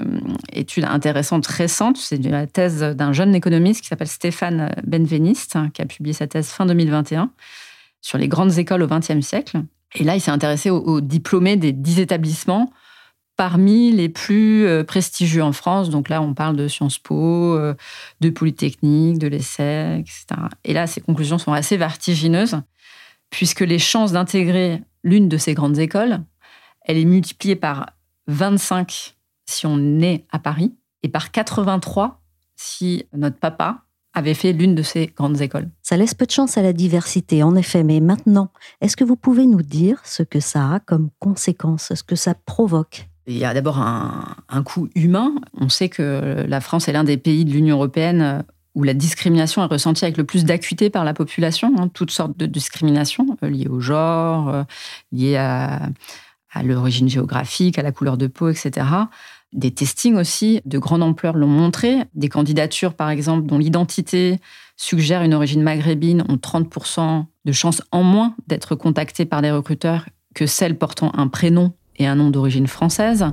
étude 0.54 0.86
intéressante 0.86 1.46
récente, 1.48 1.98
c'est 1.98 2.24
la 2.24 2.48
thèse 2.48 2.82
d'un 2.82 3.12
jeune 3.12 3.36
économiste 3.36 3.82
qui 3.82 3.90
s'appelle 3.90 4.08
Stéphane 4.08 4.74
Benveniste, 4.88 5.58
qui 5.74 5.82
a 5.82 5.86
publié 5.86 6.14
sa 6.14 6.26
thèse 6.28 6.48
fin 6.48 6.66
2021 6.66 7.32
sur 8.02 8.18
les 8.18 8.30
grandes 8.30 8.58
écoles 8.58 8.82
au 8.82 8.88
XXe 8.88 9.20
siècle. 9.20 9.64
Et 9.96 10.04
là, 10.04 10.16
il 10.16 10.22
s'est 10.22 10.32
intéressé 10.32 10.70
aux, 10.70 11.02
diplômés 11.02 11.56
des 11.56 11.72
dix 11.72 12.00
établissements 12.00 12.72
parmi 13.36 13.92
les 13.92 14.10
plus 14.10 14.66
euh, 14.66 14.84
prestigieux 14.84 15.44
en 15.44 15.54
France. 15.54 15.90
Donc 15.90 16.10
là, 16.10 16.22
on 16.22 16.34
parle 16.34 16.56
de 16.56 16.68
Sciences 16.68 17.00
Po, 17.00 17.56
euh, 17.56 17.74
de 18.22 18.30
Polytechnique, 18.30 19.18
de 19.18 19.28
l'ESSEC, 19.28 20.02
etc. 20.02 20.26
Et 20.64 20.74
là, 20.74 20.88
ces 20.88 21.02
conclusions 21.02 21.38
sont 21.38 21.54
assez 21.54 21.78
vertigineuses, 21.78 22.62
puisque 23.30 23.62
les 23.62 23.80
chances 23.80 24.12
d'intégrer 24.12 24.82
l'une 25.04 25.30
de 25.30 25.38
ces 25.38 25.54
grandes 25.54 25.80
écoles, 25.80 26.20
elle 26.82 26.98
est 26.98 27.06
multipliée 27.06 27.56
par 27.56 27.88
25 28.28 29.16
si 29.46 29.66
on 29.66 30.00
est 30.00 30.26
à 30.32 30.40
Paris, 30.40 30.74
et 31.02 31.10
par 31.10 31.32
83 31.32 32.22
si 32.56 33.06
notre 33.14 33.38
papa 33.38 33.84
avait 34.14 34.34
fait 34.34 34.54
l'une 34.54 34.76
de 34.76 34.84
ces 34.84 35.08
grandes 35.08 35.42
écoles. 35.42 35.70
Ça 35.82 35.98
laisse 35.98 36.14
peu 36.14 36.26
de 36.26 36.32
chance 36.32 36.58
à 36.58 36.62
la 36.62 36.74
diversité, 36.74 37.44
en 37.44 37.56
effet, 37.56 37.84
mais 37.84 38.00
maintenant, 38.00 38.52
est-ce 38.82 38.96
que 38.96 39.04
vous 39.04 39.16
pouvez 39.16 39.46
nous 39.46 39.62
dire 39.62 40.00
ce 40.04 40.24
que 40.24 40.40
ça 40.40 40.74
a 40.74 40.80
comme 40.80 41.10
conséquence, 41.20 41.94
ce 41.96 42.04
que 42.04 42.16
ça 42.16 42.36
provoque? 42.36 43.08
Il 43.26 43.38
y 43.38 43.46
a 43.46 43.54
d'abord 43.54 43.80
un, 43.80 44.64
coût 44.64 44.90
humain. 44.96 45.34
On 45.60 45.70
sait 45.70 45.88
que 45.88 46.46
la 46.48 46.60
France 46.60 46.90
est 46.90 46.92
l'un 46.92 47.06
des 47.06 47.18
pays 47.18 47.46
de 47.46 47.52
l'Union 47.52 47.78
européenne 47.78 48.44
où 48.76 48.84
la 48.84 48.94
discrimination 48.94 49.64
est 49.64 49.68
ressentie 49.68 50.04
avec 50.04 50.18
le 50.18 50.24
plus 50.24 50.46
d'acuité 50.46 50.90
par 50.90 51.06
la 51.06 51.14
population, 51.14 51.72
hein, 51.78 51.88
toutes 51.88 52.12
sortes 52.12 52.38
de 52.38 52.46
discriminations 52.46 53.38
euh, 53.44 53.50
liées 53.50 53.68
au 53.68 53.80
genre, 53.80 54.50
euh, 54.50 54.64
liées 55.12 55.38
à, 55.38 55.90
à 56.54 56.64
l'origine 56.64 57.10
géographique, 57.10 57.78
à 57.78 57.84
la 57.84 57.92
couleur 57.92 58.18
de 58.18 58.28
peau, 58.28 58.50
etc. 58.50 58.86
Des 59.54 59.72
testings 59.72 60.16
aussi 60.16 60.62
de 60.66 60.78
grande 60.80 61.04
ampleur 61.04 61.36
l'ont 61.36 61.48
montré. 61.48 62.04
Des 62.16 62.30
candidatures, 62.30 62.94
par 62.94 63.10
exemple, 63.10 63.46
dont 63.46 63.58
l'identité 63.58 64.40
suggère 64.78 65.22
une 65.22 65.34
origine 65.34 65.62
maghrébine 65.62 66.24
ont 66.28 66.36
30% 66.36 67.26
de 67.46 67.52
chances 67.52 67.82
en 67.92 68.04
moins 68.04 68.36
d'être 68.48 68.76
contactées 68.76 69.26
par 69.26 69.42
des 69.42 69.52
recruteurs 69.52 70.06
que 70.34 70.48
celles 70.48 70.78
portant 70.78 71.12
un 71.16 71.28
prénom 71.28 71.74
et 71.98 72.08
un 72.08 72.16
nom 72.16 72.32
d'origine 72.32 72.68
française. 72.68 73.26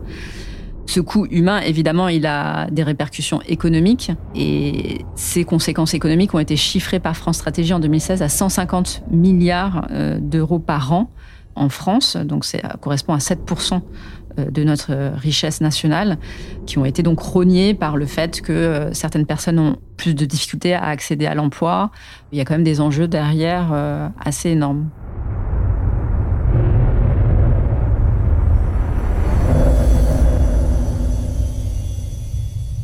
Ce 0.86 1.00
coût 1.00 1.26
humain, 1.30 1.60
évidemment, 1.60 2.08
il 2.08 2.26
a 2.26 2.68
des 2.70 2.82
répercussions 2.82 3.40
économiques 3.42 4.10
et 4.34 5.04
ces 5.14 5.44
conséquences 5.44 5.94
économiques 5.94 6.34
ont 6.34 6.38
été 6.38 6.56
chiffrées 6.56 7.00
par 7.00 7.16
France 7.16 7.36
Stratégie 7.36 7.72
en 7.72 7.80
2016 7.80 8.22
à 8.22 8.28
150 8.28 9.04
milliards 9.10 9.86
euh, 9.90 10.18
d'euros 10.20 10.58
par 10.58 10.92
an 10.92 11.10
en 11.54 11.68
France. 11.68 12.16
Donc, 12.16 12.44
ça 12.44 12.58
correspond 12.80 13.14
à 13.14 13.18
7% 13.18 13.74
euh, 13.74 13.78
de 14.36 14.64
notre 14.64 14.92
richesse 15.16 15.60
nationale, 15.60 16.18
qui 16.66 16.78
ont 16.78 16.84
été 16.84 17.02
donc 17.02 17.20
rognées 17.20 17.74
par 17.74 17.96
le 17.96 18.06
fait 18.06 18.40
que 18.40 18.52
euh, 18.52 18.92
certaines 18.92 19.26
personnes 19.26 19.58
ont 19.58 19.76
plus 19.96 20.14
de 20.14 20.24
difficultés 20.24 20.74
à 20.74 20.84
accéder 20.84 21.26
à 21.26 21.34
l'emploi. 21.34 21.90
Il 22.32 22.38
y 22.38 22.40
a 22.40 22.44
quand 22.44 22.54
même 22.54 22.64
des 22.64 22.80
enjeux 22.80 23.08
derrière 23.08 23.70
euh, 23.72 24.08
assez 24.24 24.50
énormes. 24.50 24.88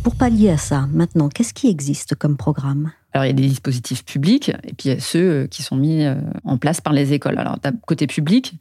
Pour 0.03 0.15
pallier 0.15 0.51
à 0.51 0.57
ça, 0.57 0.87
maintenant, 0.93 1.29
qu'est-ce 1.29 1.53
qui 1.53 1.69
existe 1.69 2.15
comme 2.15 2.37
programme? 2.37 2.93
Alors, 3.13 3.25
il 3.25 3.29
y 3.29 3.31
a 3.31 3.35
des 3.35 3.49
dispositifs 3.49 4.05
publics 4.05 4.51
et 4.51 4.73
puis 4.73 4.89
il 4.89 4.95
y 4.95 4.97
a 4.97 5.01
ceux 5.01 5.49
qui 5.51 5.63
sont 5.63 5.77
mis 5.77 6.07
en 6.45 6.59
place 6.59 6.81
par 6.81 6.93
les 6.93 7.13
écoles. 7.13 7.39
Alors, 7.39 7.57
côté 7.87 8.07
public, 8.07 8.55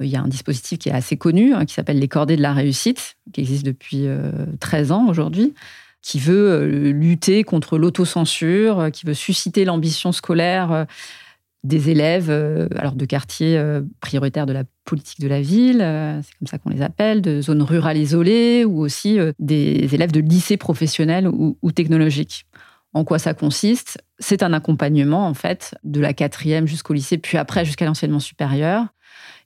il 0.00 0.08
y 0.08 0.16
a 0.16 0.22
un 0.22 0.28
dispositif 0.28 0.78
qui 0.78 0.88
est 0.88 0.92
assez 0.92 1.16
connu, 1.16 1.54
hein, 1.54 1.64
qui 1.64 1.74
s'appelle 1.74 1.98
les 1.98 2.08
cordées 2.08 2.36
de 2.36 2.42
la 2.42 2.52
réussite, 2.52 3.16
qui 3.32 3.40
existe 3.40 3.64
depuis 3.64 4.06
13 4.60 4.90
euh, 4.90 4.94
ans 4.94 5.08
aujourd'hui, 5.08 5.54
qui 6.02 6.18
veut 6.18 6.50
euh, 6.50 6.92
lutter 6.92 7.44
contre 7.44 7.78
l'autocensure, 7.78 8.80
euh, 8.80 8.90
qui 8.90 9.06
veut 9.06 9.14
susciter 9.14 9.64
l'ambition 9.64 10.12
scolaire 10.12 10.86
des 11.62 11.88
élèves 11.88 12.30
alors 12.76 12.94
de 12.94 13.06
quartiers 13.06 13.58
prioritaires 14.00 14.44
de 14.44 14.52
la 14.52 14.64
politique 14.84 15.20
de 15.20 15.28
la 15.28 15.40
ville, 15.40 15.78
c'est 16.22 16.38
comme 16.38 16.46
ça 16.46 16.58
qu'on 16.58 16.68
les 16.68 16.82
appelle, 16.82 17.22
de 17.22 17.40
zones 17.40 17.62
rurales 17.62 17.96
isolées, 17.96 18.66
ou 18.66 18.80
aussi 18.80 19.18
des 19.38 19.94
élèves 19.94 20.12
de 20.12 20.20
lycées 20.20 20.58
professionnels 20.58 21.26
ou, 21.26 21.56
ou 21.62 21.72
technologiques. 21.72 22.44
En 22.92 23.04
quoi 23.04 23.18
ça 23.18 23.32
consiste? 23.32 23.98
C'est 24.18 24.42
un 24.42 24.52
accompagnement, 24.52 25.26
en 25.26 25.32
fait, 25.32 25.74
de 25.84 26.00
la 26.00 26.12
quatrième 26.12 26.66
jusqu'au 26.66 26.92
lycée, 26.92 27.16
puis 27.16 27.38
après 27.38 27.64
jusqu'à 27.64 27.86
l'enseignement 27.86 28.20
supérieur, 28.20 28.86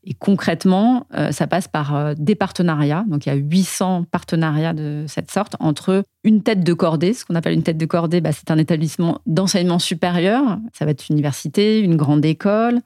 et 0.05 0.15
concrètement, 0.15 1.07
euh, 1.15 1.33
ça 1.33 1.47
passe 1.47 1.69
par 1.69 1.95
euh, 1.95 2.15
des 2.17 2.35
partenariats. 2.35 3.05
Donc, 3.09 3.27
il 3.27 3.29
y 3.29 3.33
a 3.33 3.35
800 3.35 4.05
partenariats 4.11 4.73
de 4.73 5.05
cette 5.09 5.31
sorte 5.31 5.57
entre 5.61 6.03
une 6.25 6.43
tête 6.43 6.63
de 6.63 6.73
cordée. 6.73 7.13
Ce 7.13 7.25
qu'on 7.25 7.35
appelle 7.35 7.53
une 7.53 7.63
tête 7.63 7.79
de 7.79 7.87
cordée, 7.87 8.21
bah, 8.21 8.33
c'est 8.33 8.51
un 8.51 8.59
établissement 8.59 9.21
d'enseignement 9.27 9.79
supérieur. 9.79 10.59
Ça 10.73 10.85
va 10.85 10.93
être 10.93 11.09
une 11.09 11.17
université, 11.17 11.81
une 11.81 11.97
grande 11.97 12.25
école 12.25 12.81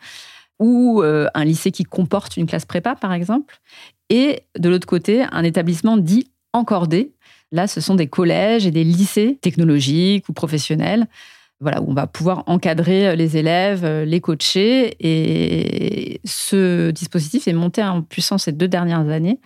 ou 0.59 1.03
euh, 1.03 1.27
un 1.35 1.45
lycée 1.45 1.71
qui 1.71 1.85
comporte 1.85 2.37
une 2.37 2.47
classe 2.47 2.65
prépa, 2.65 2.95
par 2.95 3.13
exemple. 3.13 3.61
Et 4.11 4.43
de 4.59 4.69
l'autre 4.69 4.87
côté, 4.87 5.25
un 5.33 5.45
établissement 5.45 5.97
dit 5.97 6.31
encordé. 6.53 7.13
Là, 7.51 7.67
ce 7.67 7.81
sont 7.81 7.95
des 7.95 8.07
collèges 8.07 8.67
et 8.67 8.71
des 8.71 8.85
lycées 8.85 9.39
technologiques 9.43 10.29
ou 10.29 10.33
professionnels 10.33 11.07
voilà, 11.63 11.81
où 11.81 11.91
on 11.91 11.95
va 11.95 12.07
pouvoir 12.07 12.43
encadrer 12.47 13.09
euh, 13.09 13.15
les 13.15 13.37
élèves, 13.37 13.85
euh, 13.85 14.05
les 14.05 14.21
coacher. 14.21 14.97
Et 15.01 16.21
ce 16.25 16.91
dispositif 16.91 17.49
est 17.49 17.53
monté 17.53 17.83
en 17.83 18.03
puissance 18.03 18.45
ces 18.45 18.53
deux 18.53 18.69
dernières 18.69 19.09
années. 19.09 19.41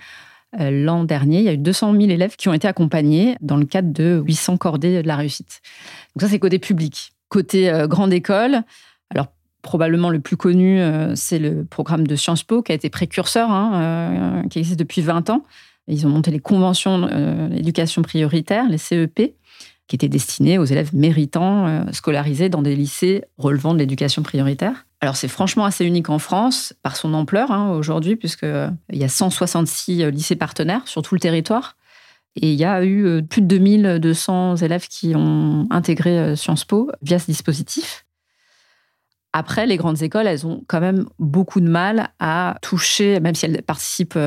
Euh, 0.59 0.71
l'an 0.71 1.05
dernier, 1.05 1.39
il 1.39 1.45
y 1.45 1.49
a 1.49 1.53
eu 1.53 1.59
200 1.59 1.93
000 1.93 2.05
élèves 2.05 2.37
qui 2.37 2.49
ont 2.49 2.55
été 2.55 2.67
accompagnés 2.67 3.37
dans 3.43 3.57
le 3.57 3.67
cadre 3.67 3.93
de 3.93 4.23
800 4.25 4.57
cordées 4.57 5.03
de 5.03 5.07
la 5.07 5.17
réussite. 5.17 5.61
Donc 6.15 6.23
ça, 6.23 6.29
c'est 6.29 6.39
côté 6.39 6.59
public. 6.59 7.13
Côté 7.29 7.73
grande 7.89 8.13
école, 8.13 8.63
alors 9.11 9.27
probablement 9.61 10.11
le 10.11 10.21
plus 10.21 10.37
connu, 10.37 10.81
c'est 11.17 11.41
le 11.41 11.65
programme 11.65 12.07
de 12.07 12.15
Sciences 12.15 12.45
Po 12.45 12.63
qui 12.63 12.71
a 12.71 12.75
été 12.77 12.89
précurseur, 12.89 13.51
hein, 13.51 14.45
qui 14.49 14.61
existe 14.61 14.79
depuis 14.79 15.01
20 15.01 15.29
ans. 15.31 15.43
Ils 15.89 16.07
ont 16.07 16.09
monté 16.09 16.31
les 16.31 16.39
conventions 16.39 17.01
d'éducation 17.49 18.03
prioritaire, 18.03 18.69
les 18.69 18.79
CEP 18.79 19.35
qui 19.87 19.95
était 19.95 20.09
destiné 20.09 20.59
aux 20.59 20.65
élèves 20.65 20.95
méritants 20.95 21.67
euh, 21.67 21.93
scolarisés 21.93 22.49
dans 22.49 22.63
des 22.63 22.75
lycées 22.75 23.25
relevant 23.39 23.73
de 23.73 23.79
l'éducation 23.79 24.23
prioritaire. 24.23 24.87
Alors 25.01 25.17
c'est 25.17 25.29
franchement 25.29 25.65
assez 25.65 25.85
unique 25.85 26.11
en 26.11 26.19
France 26.19 26.75
par 26.83 26.97
son 26.97 27.15
ampleur 27.15 27.51
hein, 27.53 27.71
aujourd'hui, 27.71 28.17
puisqu'il 28.17 28.49
euh, 28.49 28.71
y 28.93 29.05
a 29.05 29.09
166 29.09 30.03
euh, 30.03 30.11
lycées 30.11 30.37
partenaires 30.37 30.87
sur 30.87 31.03
tout 31.03 31.15
le 31.15 31.21
territoire. 31.21 31.77
Et 32.35 32.53
il 32.53 32.59
y 32.59 32.65
a 32.65 32.85
eu 32.85 33.23
plus 33.23 33.41
de 33.41 33.47
2200 33.47 34.57
élèves 34.57 34.89
qui 34.89 35.15
ont 35.17 35.67
intégré 35.71 36.37
Sciences 36.37 36.67
Po 36.67 36.91
via 37.01 37.19
ce 37.19 37.25
dispositif. 37.25 38.05
Après, 39.33 39.67
les 39.67 39.79
grandes 39.79 40.03
écoles, 40.03 40.27
elles 40.27 40.47
ont 40.47 40.63
quand 40.67 40.81
même 40.81 41.07
beaucoup 41.19 41.63
de 41.63 41.69
mal 41.69 42.11
à 42.19 42.59
toucher, 42.61 43.21
même 43.21 43.35
si 43.35 43.47
elles 43.47 43.63
participent 43.63 44.19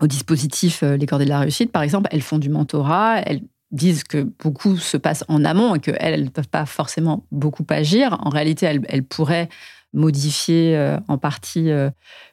au 0.00 0.06
dispositif 0.06 0.80
Les 0.82 1.04
Cordées 1.04 1.26
de 1.26 1.30
la 1.30 1.40
Réussite, 1.40 1.70
par 1.70 1.82
exemple, 1.82 2.08
elles 2.10 2.22
font 2.22 2.38
du 2.38 2.48
mentorat, 2.48 3.20
elles 3.20 3.42
disent 3.70 4.04
que 4.04 4.22
beaucoup 4.42 4.76
se 4.76 4.96
passe 4.96 5.24
en 5.28 5.44
amont 5.44 5.74
et 5.74 5.80
qu'elles, 5.80 5.96
elles 6.00 6.24
ne 6.24 6.30
peuvent 6.30 6.48
pas 6.48 6.66
forcément 6.66 7.24
beaucoup 7.30 7.66
agir. 7.68 8.16
En 8.20 8.30
réalité, 8.30 8.66
elles, 8.66 9.04
pourraient 9.04 9.48
modifier 9.94 10.76
euh, 10.76 10.98
en 11.08 11.16
partie 11.16 11.70
euh, 11.70 11.88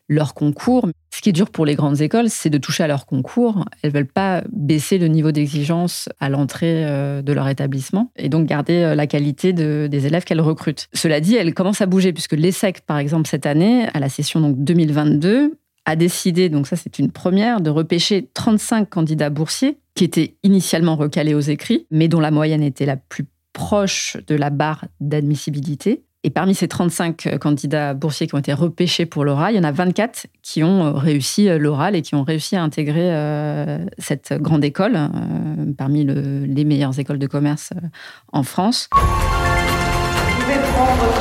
leur 0.10 0.34
concours. 0.34 0.90
Ce 1.14 1.22
qui 1.22 1.30
est 1.30 1.34
dur 1.34 1.50
pour 1.50 1.66
les 1.66 1.76
grandes 1.76 2.02
écoles, 2.02 2.30
c'est 2.30 2.50
de 2.50 2.58
toucher 2.58 2.84
à 2.84 2.88
leur 2.88 3.06
concours. 3.06 3.66
Elles 3.82 3.92
ne 3.92 3.98
veulent 3.98 4.08
pas 4.08 4.44
baisser 4.52 4.98
le 4.98 5.08
niveau 5.08 5.32
d'exigence 5.32 6.10
à 6.20 6.30
l'entrée 6.30 6.86
euh, 6.86 7.22
de 7.22 7.32
leur 7.32 7.48
établissement 7.48 8.12
et 8.18 8.28
donc 8.28 8.46
garder 8.46 8.94
la 8.94 9.08
qualité 9.08 9.54
des 9.54 10.06
élèves 10.06 10.26
qu'elles 10.26 10.42
recrutent. 10.42 10.88
Cela 10.94 11.22
dit, 11.22 11.36
elles 11.36 11.54
commencent 11.54 11.82
à 11.82 11.86
bouger 11.86 12.12
puisque 12.12 12.34
l'ESSEC, 12.34 12.82
par 12.82 12.98
exemple, 12.98 13.28
cette 13.28 13.46
année, 13.46 13.88
à 13.94 14.00
la 14.00 14.10
session 14.10 14.42
donc 14.42 14.62
2022, 14.62 15.58
a 15.86 15.96
décidé, 15.96 16.50
donc 16.50 16.68
ça 16.68 16.76
c'est 16.76 17.00
une 17.00 17.12
première, 17.12 17.62
de 17.62 17.70
repêcher 17.70 18.30
35 18.34 18.90
candidats 18.90 19.30
boursiers 19.30 19.78
qui 19.94 20.04
étaient 20.04 20.36
initialement 20.44 20.96
recalés 20.96 21.34
aux 21.34 21.40
écrits, 21.40 21.88
mais 21.92 22.08
dont 22.08 22.20
la 22.20 22.32
moyenne 22.32 22.64
était 22.64 22.86
la 22.86 22.98
plus 22.98 23.26
proche 23.54 24.18
de 24.28 24.36
la 24.36 24.50
barre 24.50 24.86
d'admissibilité. 25.00 26.04
Et 26.24 26.32
parmi 26.32 26.56
ces 26.56 26.68
35 26.68 27.38
candidats 27.40 27.94
boursiers 27.94 28.26
qui 28.26 28.34
ont 28.34 28.40
été 28.40 28.52
repêchés 28.52 29.06
pour 29.06 29.24
l'oral, 29.24 29.54
il 29.54 29.58
y 29.58 29.60
en 29.60 29.64
a 29.64 29.72
24 29.72 30.26
qui 30.42 30.64
ont 30.64 30.92
réussi 30.94 31.48
l'oral 31.60 31.96
et 31.96 32.02
qui 32.02 32.16
ont 32.16 32.24
réussi 32.24 32.56
à 32.56 32.64
intégrer 32.64 33.14
euh, 33.14 33.86
cette 34.00 34.34
grande 34.34 34.66
école, 34.66 34.96
euh, 34.96 35.72
parmi 35.78 36.04
les 36.04 36.66
meilleures 36.66 37.00
écoles 37.00 37.20
de 37.20 37.28
commerce 37.28 37.70
euh, 37.76 37.88
en 38.34 38.42
France. 38.42 38.90
Vous 38.92 40.42
pouvez 40.42 40.58
prendre 40.74 41.14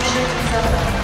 sujet 0.00 0.97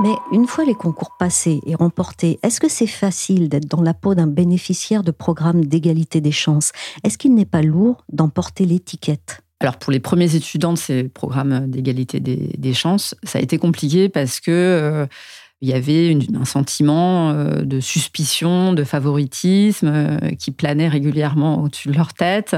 Mais 0.00 0.14
une 0.30 0.46
fois 0.46 0.64
les 0.64 0.74
concours 0.74 1.16
passés 1.18 1.60
et 1.66 1.74
remportés, 1.74 2.38
est-ce 2.44 2.60
que 2.60 2.68
c'est 2.68 2.86
facile 2.86 3.48
d'être 3.48 3.66
dans 3.66 3.82
la 3.82 3.94
peau 3.94 4.14
d'un 4.14 4.28
bénéficiaire 4.28 5.02
de 5.02 5.10
programmes 5.10 5.64
d'égalité 5.64 6.20
des 6.20 6.30
chances? 6.30 6.70
Est-ce 7.02 7.18
qu'il 7.18 7.34
n'est 7.34 7.44
pas 7.44 7.62
lourd 7.62 8.04
d'en 8.12 8.28
porter 8.28 8.64
l'étiquette? 8.64 9.40
Alors 9.58 9.76
pour 9.76 9.92
les 9.92 9.98
premiers 9.98 10.36
étudiants 10.36 10.72
de 10.72 10.78
ces 10.78 11.02
programmes 11.04 11.68
d'égalité 11.68 12.20
des, 12.20 12.72
chances, 12.74 13.16
ça 13.24 13.40
a 13.40 13.42
été 13.42 13.58
compliqué 13.58 14.08
parce 14.08 14.38
que 14.38 14.52
euh, 14.52 15.06
y 15.62 15.72
avait 15.72 16.16
un 16.32 16.44
sentiment 16.44 17.30
euh, 17.30 17.62
de 17.62 17.80
suspicion, 17.80 18.74
de 18.74 18.84
favoritisme 18.84 19.90
euh, 19.92 20.18
qui 20.38 20.52
planait 20.52 20.86
régulièrement 20.86 21.60
au-dessus 21.60 21.88
de 21.88 21.94
leur 21.94 22.14
tête. 22.14 22.54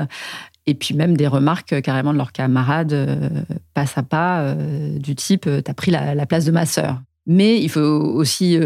Et 0.66 0.74
puis 0.74 0.94
même 0.94 1.16
des 1.16 1.26
remarques 1.26 1.80
carrément 1.80 2.12
de 2.12 2.18
leurs 2.18 2.32
camarades 2.32 3.32
pas 3.72 3.86
à 3.96 4.02
pas, 4.02 4.54
du 4.54 5.14
type 5.14 5.48
T'as 5.64 5.72
pris 5.72 5.90
la, 5.90 6.26
place 6.26 6.44
de 6.44 6.52
ma 6.52 6.66
sœur. 6.66 7.00
Mais 7.26 7.60
il 7.60 7.68
faut 7.68 7.80
aussi 7.80 8.58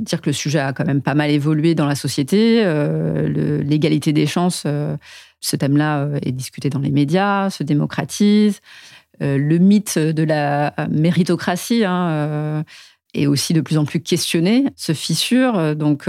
dire 0.00 0.20
que 0.20 0.30
le 0.30 0.32
sujet 0.32 0.58
a 0.58 0.72
quand 0.72 0.84
même 0.84 1.02
pas 1.02 1.14
mal 1.14 1.30
évolué 1.30 1.74
dans 1.74 1.86
la 1.86 1.94
société. 1.94 2.62
L'égalité 3.64 4.12
des 4.12 4.26
chances, 4.26 4.66
ce 5.40 5.56
thème-là 5.56 6.08
est 6.22 6.32
discuté 6.32 6.68
dans 6.68 6.80
les 6.80 6.90
médias, 6.90 7.48
se 7.48 7.62
démocratise. 7.62 8.60
le 9.20 9.58
mythe 9.58 9.98
de 9.98 10.22
la 10.24 10.74
méritocratie 10.90 11.84
hein, 11.84 12.64
est 13.14 13.26
aussi 13.26 13.54
de 13.54 13.60
plus 13.60 13.78
en 13.78 13.84
plus 13.84 14.00
questionné, 14.00 14.66
se 14.76 14.92
fissure. 14.92 15.76
Donc, 15.76 16.08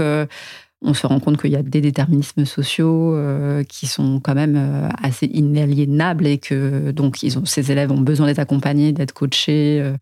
on 0.84 0.92
se 0.92 1.06
rend 1.06 1.18
compte 1.18 1.40
qu'il 1.40 1.50
y 1.50 1.56
a 1.56 1.62
des 1.62 1.80
déterminismes 1.80 2.44
sociaux 2.44 3.14
euh, 3.14 3.64
qui 3.64 3.86
sont 3.86 4.20
quand 4.20 4.34
même 4.34 4.56
euh, 4.56 4.88
assez 5.02 5.26
inaliénables 5.26 6.26
et 6.26 6.38
que 6.38 6.90
donc 6.90 7.24
ces 7.44 7.72
élèves 7.72 7.90
ont 7.90 8.00
besoin 8.00 8.26
d'être 8.26 8.38
accompagnés, 8.38 8.92
d'être 8.92 9.12
coachés 9.12 9.80
euh, 9.80 9.96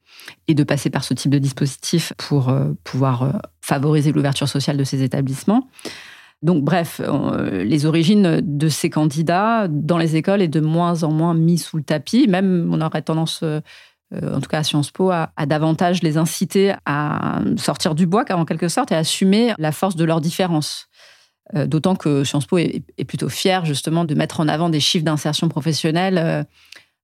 et 0.48 0.54
de 0.54 0.64
passer 0.64 0.90
par 0.90 1.04
ce 1.04 1.14
type 1.14 1.30
de 1.30 1.38
dispositif 1.38 2.12
pour 2.18 2.52
pouvoir 2.82 3.40
favoriser 3.60 4.12
l'ouverture 4.12 4.48
sociale 4.48 4.76
de 4.76 4.84
ces 4.84 5.02
établissements. 5.02 5.68
Donc, 6.42 6.64
bref, 6.64 7.00
les 7.52 7.86
origines 7.86 8.40
de 8.42 8.68
ces 8.68 8.90
candidats 8.90 9.68
dans 9.68 9.98
les 9.98 10.16
écoles 10.16 10.42
est 10.42 10.48
de 10.48 10.58
moins 10.58 11.04
en 11.04 11.12
moins 11.12 11.34
mis 11.34 11.58
sous 11.58 11.76
le 11.76 11.84
tapis. 11.84 12.26
Même, 12.26 12.68
on 12.72 12.80
aurait 12.80 13.02
tendance 13.02 13.44
en 14.12 14.40
tout 14.40 14.48
cas 14.48 14.58
à 14.58 14.62
Sciences 14.62 14.90
Po, 14.90 15.10
à, 15.10 15.30
davantage 15.46 16.02
les 16.02 16.18
inciter 16.18 16.74
à 16.84 17.40
sortir 17.56 17.94
du 17.94 18.06
bois, 18.06 18.24
en 18.30 18.44
quelque 18.44 18.68
sorte, 18.68 18.92
et 18.92 18.94
assumer 18.94 19.54
la 19.58 19.72
force 19.72 19.96
de 19.96 20.04
leurs 20.04 20.20
différences. 20.20 20.88
Euh, 21.54 21.66
d'autant 21.66 21.96
que 21.96 22.24
Sciences 22.24 22.46
Po 22.46 22.58
est, 22.58 23.04
plutôt 23.06 23.28
fier 23.28 23.64
justement 23.64 24.04
de 24.04 24.14
mettre 24.14 24.40
en 24.40 24.48
avant 24.48 24.68
des 24.68 24.80
chiffres 24.80 25.04
d'insertion 25.04 25.48
professionnelle 25.48 26.18
euh, 26.18 26.44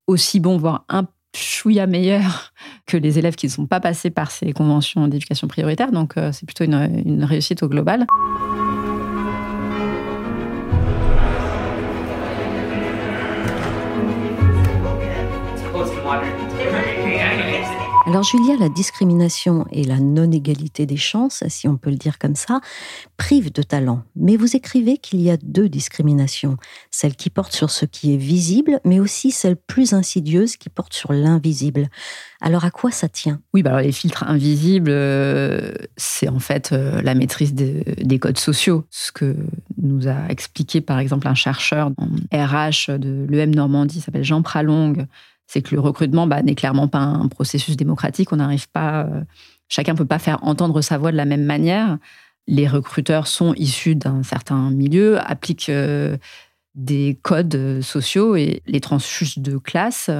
aussi 0.07 0.41
bons, 0.41 0.57
voire 0.57 0.85
un 0.89 1.07
chouïa 1.37 1.87
meilleurs 1.87 2.53
que 2.87 2.97
les 2.97 3.19
élèves 3.19 3.35
qui 3.35 3.47
ne 3.47 3.53
sont 3.53 3.67
pas 3.67 3.81
passés 3.81 4.11
par 4.11 4.31
ces 4.31 4.53
conventions 4.53 5.07
d'éducation 5.09 5.49
prioritaire. 5.49 5.93
Donc 5.93 6.17
euh, 6.17 6.33
c'est 6.33 6.47
plutôt 6.47 6.65
une, 6.65 7.03
une 7.05 7.25
réussite 7.25 7.63
au 7.63 7.69
global. 7.69 8.07
Alors 18.09 18.23
Julia, 18.23 18.57
la 18.59 18.71
discrimination 18.71 19.67
et 19.71 19.85
la 19.85 20.01
non-égalité 20.01 20.87
des 20.87 20.97
chances, 20.97 21.45
si 21.49 21.69
on 21.69 21.77
peut 21.77 21.91
le 21.91 21.97
dire 21.97 22.19
comme 22.19 22.37
ça, 22.37 22.63
privent 23.19 23.53
de 23.53 23.61
talent. 23.61 24.03
Mais 24.17 24.39
vous 24.39 24.57
écrivez 24.57 24.97
qu'il 24.97 25.21
y 25.21 25.31
a 25.31 25.37
deux 25.37 25.69
discriminations, 25.69 26.57
celle 26.91 27.17
qui 27.17 27.29
porte 27.29 27.53
sur 27.53 27.71
ce 27.71 27.85
qui 27.85 28.15
est 28.15 28.17
visible, 28.17 28.81
mais 28.87 28.99
aussi 28.99 29.31
celle 29.31 29.57
plus 29.57 29.93
insidieuse 29.93 30.57
qui 30.57 30.71
porte 30.71 30.95
sur 30.95 31.13
l'invisible. 31.13 31.91
Alors 32.41 32.65
à 32.65 32.71
quoi 32.71 32.91
ça 32.91 33.11
tient? 33.11 33.43
Oui, 33.53 33.63
bah 33.63 33.83
les 33.83 33.93
filtres 33.93 34.25
invisibles, 34.27 34.91
euh, 34.91 35.73
c'est 35.99 36.29
en 36.29 36.39
fait 36.39 36.71
euh, 36.73 37.03
la 37.03 37.15
maîtrise 37.15 37.53
des 37.53 38.19
codes 38.19 38.39
sociaux. 38.39 38.87
Ce 38.89 39.13
que 39.13 39.37
nous 39.77 40.09
a 40.09 40.31
expliqué 40.31 40.81
par 40.81 40.99
exemple 40.99 41.29
un 41.29 41.35
chercheur 41.35 41.91
en 41.99 42.09
RH 42.33 42.99
de 42.99 43.27
l'EM 43.29 43.55
Normandie, 43.55 44.01
s'appelle 44.01 44.25
Jean 44.25 44.41
Pralong, 44.41 45.07
c'est 45.49 45.63
que 45.63 45.75
le 45.75 45.81
recrutement 45.81 46.27
bah, 46.27 46.43
n'est 46.43 46.55
clairement 46.55 46.89
pas 46.89 46.99
un 46.99 47.27
processus 47.27 47.77
démocratique. 47.77 48.33
On 48.33 48.37
n'arrive 48.37 48.69
pas, 48.69 49.07
euh, 49.07 49.23
chacun 49.69 49.95
peut 49.95 50.05
pas 50.05 50.19
faire 50.19 50.39
entendre 50.43 50.83
sa 50.83 50.99
voix 50.99 51.11
de 51.11 51.17
la 51.17 51.25
même 51.25 51.45
manière. 51.45 51.99
Les 52.47 52.69
recruteurs 52.69 53.27
sont 53.27 53.55
issus 53.55 53.97
d'un 53.97 54.23
certain 54.23 54.71
milieu, 54.71 55.19
appliquent 55.19 55.71
euh, 55.71 56.19
des 56.75 57.19
codes 57.23 57.81
sociaux 57.81 58.37
et 58.37 58.63
les 58.67 58.81
transfuges 58.81 59.39
de 59.39 59.57
classe, 59.57 60.11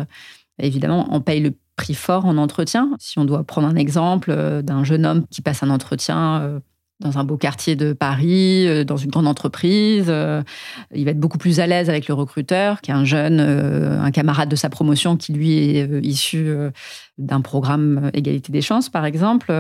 évidemment, 0.59 1.13
en 1.13 1.21
payent 1.21 1.41
le 1.41 1.55
prix 1.77 1.95
fort 1.95 2.25
en 2.25 2.39
entretien. 2.39 2.91
Si 2.99 3.19
on 3.19 3.27
doit 3.27 3.45
prendre 3.45 3.69
un 3.69 3.77
exemple 3.77 4.31
euh, 4.31 4.63
d'un 4.63 4.83
jeune 4.83 5.05
homme 5.05 5.27
qui 5.31 5.43
passe 5.43 5.63
un 5.63 5.71
entretien 5.71 6.61
dans 7.01 7.19
un 7.19 7.25
beau 7.25 7.37
quartier 7.37 7.77
de 7.77 7.93
Paris, 7.93 8.67
euh, 8.67 8.85
dans 8.85 8.97
une 8.97 9.11
grande 9.11 9.29
entreprise. 9.29 10.07
Euh, 10.09 10.43
il 10.93 11.05
va 11.05 11.13
être 11.13 11.21
beaucoup 11.21 11.39
plus 11.39 11.61
à 11.61 11.67
l'aise 11.67 11.89
avec 11.89 12.09
le 12.09 12.15
recruteur 12.15 12.81
qu'un 12.81 13.05
jeune, 13.05 13.39
euh, 13.41 14.01
un 14.01 14.11
camarade 14.11 14.49
de 14.49 14.57
sa 14.57 14.69
promotion 14.69 15.17
qui 15.17 15.33
lui 15.33 15.53
est 15.59 16.05
issu 16.05 16.49
d'un 17.19 17.41
programme 17.41 18.11
égalité 18.15 18.53
des 18.53 18.63
chances, 18.63 18.89
par 18.89 19.05
exemple. 19.05 19.53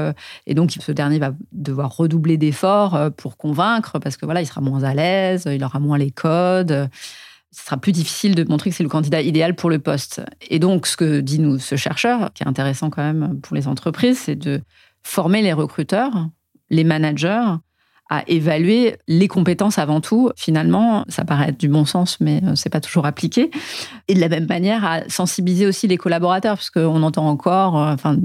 Et 0.47 0.55
donc, 0.55 0.77
ce 0.81 0.93
dernier 0.93 1.19
va 1.19 1.33
devoir 1.53 1.97
redoubler 1.97 2.37
d'efforts 2.37 3.11
pour 3.17 3.37
convaincre, 3.37 3.99
parce 3.99 4.17
que 4.17 4.25
voilà, 4.25 4.41
il 4.41 4.47
sera 4.47 4.61
moins 4.61 4.83
à 4.83 4.95
l'aise, 4.95 5.49
il 5.51 5.63
aura 5.63 5.79
moins 5.79 5.99
les 5.99 6.11
codes. 6.11 6.89
Ce 7.51 7.65
sera 7.65 7.77
plus 7.77 7.93
difficile 7.93 8.35
de 8.35 8.45
montrer 8.45 8.71
que 8.71 8.77
c'est 8.77 8.83
le 8.83 8.89
candidat 8.89 9.23
idéal 9.23 9.55
pour 9.55 9.71
le 9.71 9.79
poste. 9.79 10.23
Et 10.51 10.59
donc, 10.59 10.87
ce 10.87 10.97
que 10.97 11.21
dit 11.21 11.39
nous 11.39 11.59
ce 11.59 11.77
chercheur, 11.77 12.31
qui 12.35 12.43
est 12.43 12.49
intéressant 12.49 12.91
quand 12.91 13.03
même 13.03 13.41
pour 13.41 13.57
les 13.57 13.69
entreprises, 13.69 14.19
c'est 14.19 14.37
de 14.37 14.61
former 15.03 15.43
les 15.43 15.53
recruteurs 15.53 16.29
les 16.71 16.85
managers 16.85 17.57
à 18.11 18.23
évaluer 18.27 18.97
les 19.07 19.29
compétences 19.29 19.79
avant 19.79 20.01
tout. 20.01 20.31
Finalement, 20.37 21.05
ça 21.09 21.25
paraît 21.25 21.51
être 21.51 21.61
du 21.61 21.69
bon 21.69 21.85
sens, 21.85 22.19
mais 22.21 22.41
euh, 22.43 22.55
c'est 22.55 22.71
pas 22.71 22.81
toujours 22.81 23.05
appliqué. 23.05 23.51
Et 24.09 24.15
de 24.15 24.21
la 24.21 24.29
même 24.29 24.47
manière, 24.47 24.85
à 24.85 25.09
sensibiliser 25.09 25.67
aussi 25.67 25.87
les 25.89 25.99
collaborateurs, 25.99 26.57
puisqu'on 26.57 27.03
entend 27.03 27.29
encore, 27.29 27.79
euh, 27.79 27.93
enfin, 27.93 28.17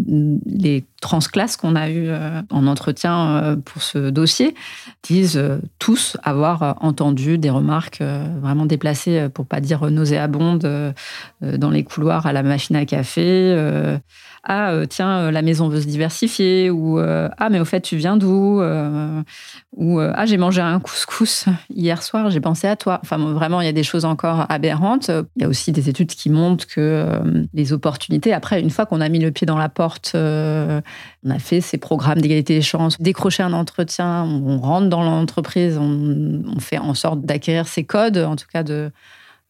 les 0.46 0.86
transclasses 1.04 1.58
qu'on 1.58 1.76
a 1.76 1.90
eues 1.90 2.10
euh, 2.10 2.42
en 2.50 2.66
entretien 2.66 3.58
pour 3.66 3.84
ce 3.84 4.10
dossier 4.10 4.56
disent 5.04 5.42
tous 5.78 6.18
avoir 6.24 6.78
entendu 6.82 7.38
des 7.38 7.50
remarques 7.50 8.02
vraiment 8.42 8.66
déplacées, 8.66 9.28
pour 9.34 9.46
pas 9.46 9.60
dire 9.60 9.92
nauséabondes, 9.92 10.94
dans 11.42 11.70
les 11.70 11.84
couloirs 11.84 12.26
à 12.26 12.34
la 12.34 12.42
machine 12.42 12.76
à 12.76 12.86
café 12.86 14.00
ah 14.46 14.72
euh, 14.72 14.86
tiens 14.86 15.20
euh, 15.20 15.32
la 15.32 15.42
maison 15.42 15.70
veut 15.70 15.80
se 15.80 15.88
diversifier 15.88 16.70
ou 16.70 17.00
euh, 17.00 17.30
ah 17.38 17.50
mais 17.50 17.62
au 17.62 17.66
fait 17.66 17.80
tu 17.80 17.96
viens 17.96 18.18
d'où 18.18 18.62
ou 19.76 20.00
ah 20.00 20.26
j'ai 20.26 20.38
mangé 20.38 20.62
un 20.62 20.80
couscous 20.80 21.46
hier 21.74 22.04
soir 22.04 22.30
j'ai 22.30 22.42
pensé 22.42 22.68
à 22.68 22.76
toi. 22.76 23.00
Enfin 23.02 23.18
vraiment 23.18 23.62
il 23.62 23.66
y 23.66 23.70
a 23.70 23.74
des 23.74 23.84
choses 23.84 24.06
encore 24.06 24.46
aberrantes. 24.50 25.10
Il 25.36 25.42
y 25.42 25.46
a 25.46 25.48
aussi 25.48 25.72
des 25.72 25.90
études 25.90 26.10
qui 26.10 26.30
montrent 26.30 26.68
que 26.68 27.08
les 27.54 27.74
opportunités 27.74 28.34
après 28.34 28.60
une 28.60 28.70
fois 28.70 28.86
qu'on 28.86 29.02
a 29.02 29.10
mis 29.10 29.20
le 29.20 29.32
pied 29.32 29.48
dans 29.48 29.58
la 29.58 29.70
porte 29.70 30.16
on 31.24 31.30
a 31.30 31.40
fait 31.40 31.62
ces 31.62 31.78
programmes 31.78 32.22
d'égalité 32.22 32.56
des 32.56 32.62
chances 32.62 33.02
décrocher 33.02 33.44
un 33.44 33.54
entretien 33.54 34.24
on 34.24 34.60
rentre 34.60 34.90
dans 34.90 35.04
l'entreprise 35.04 35.78
on, 35.78 36.60
fait 36.60 36.78
en 36.78 36.94
sorte 36.94 37.22
d'acquérir 37.22 37.68
ces 37.68 37.84
codes 37.84 38.18
en 38.18 38.36
tout 38.36 38.48
cas 38.52 38.64
de 38.64 38.92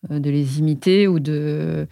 de 0.10 0.29
les 0.29 0.60
imiter 0.60 1.08
ou 1.08 1.19
de 1.19 1.88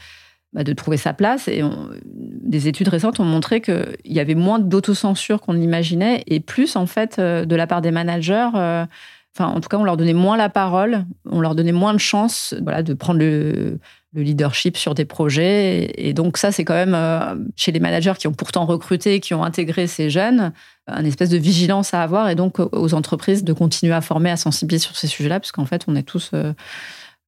bah, 0.54 0.66
de 0.66 0.74
trouver 0.74 0.98
sa 0.98 1.14
place. 1.14 1.48
Et 1.48 1.64
des 2.04 2.68
études 2.68 2.90
récentes 2.90 3.22
ont 3.22 3.26
montré 3.26 3.62
qu'il 3.62 3.96
y 4.04 4.20
avait 4.20 4.36
moins 4.36 4.60
d'autocensure 4.60 5.40
qu'on 5.40 5.54
l'imaginait 5.54 6.24
et 6.28 6.42
plus, 6.42 6.76
en 6.76 6.86
fait, 6.86 7.20
euh, 7.20 7.46
de 7.46 7.56
la 7.56 7.68
part 7.68 7.82
des 7.82 7.92
managers. 7.92 8.50
Euh, 8.56 8.86
enfin, 9.34 9.48
en 9.48 9.62
tout 9.62 9.70
cas, 9.70 9.78
on 9.78 9.86
leur 9.86 9.96
donnait 9.96 10.12
moins 10.12 10.36
la 10.36 10.50
parole, 10.50 11.06
on 11.26 11.40
leur 11.40 11.56
donnait 11.56 11.72
moins 11.72 11.94
de 11.94 12.00
chance 12.00 12.54
voilà, 12.62 12.84
de 12.84 12.94
prendre 12.94 13.20
le, 13.20 13.80
leadership 14.14 14.78
sur 14.78 14.94
des 14.94 15.06
projets. 15.06 15.92
Et, 15.96 16.14
donc, 16.14 16.38
ça, 16.38 16.52
c'est 16.52 16.66
quand 16.66 16.74
même, 16.74 16.96
euh, 16.96 17.36
chez 17.56 17.72
les 17.72 17.80
managers 17.80 18.14
qui 18.18 18.28
ont 18.28 18.34
pourtant 18.34 18.66
recruté, 18.66 19.20
qui 19.20 19.34
ont 19.34 19.44
intégré 19.44 19.88
ces 19.88 20.10
jeunes, 20.10 20.52
un 20.88 21.06
espèce 21.06 21.30
de 21.30 21.38
vigilance 21.38 21.94
à 21.94 22.02
avoir 22.02 22.30
et 22.30 22.36
donc 22.36 22.60
aux 22.60 22.94
entreprises 22.94 23.44
de 23.44 23.54
continuer 23.54 23.94
à 23.94 24.02
former, 24.02 24.32
à 24.32 24.38
sensibiliser 24.38 24.84
sur 24.84 24.98
ces 24.98 25.08
sujets-là, 25.08 25.40
parce 25.40 25.52
qu'en 25.52 25.66
fait, 25.66 25.86
on 25.88 25.96
est 25.96 26.04
tous 26.04 26.32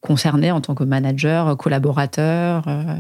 concernés 0.04 0.52
en 0.52 0.62
tant 0.62 0.76
que 0.76 0.84
manager, 0.84 1.58
collaborateur. 1.58 2.64
Euh. 2.68 2.98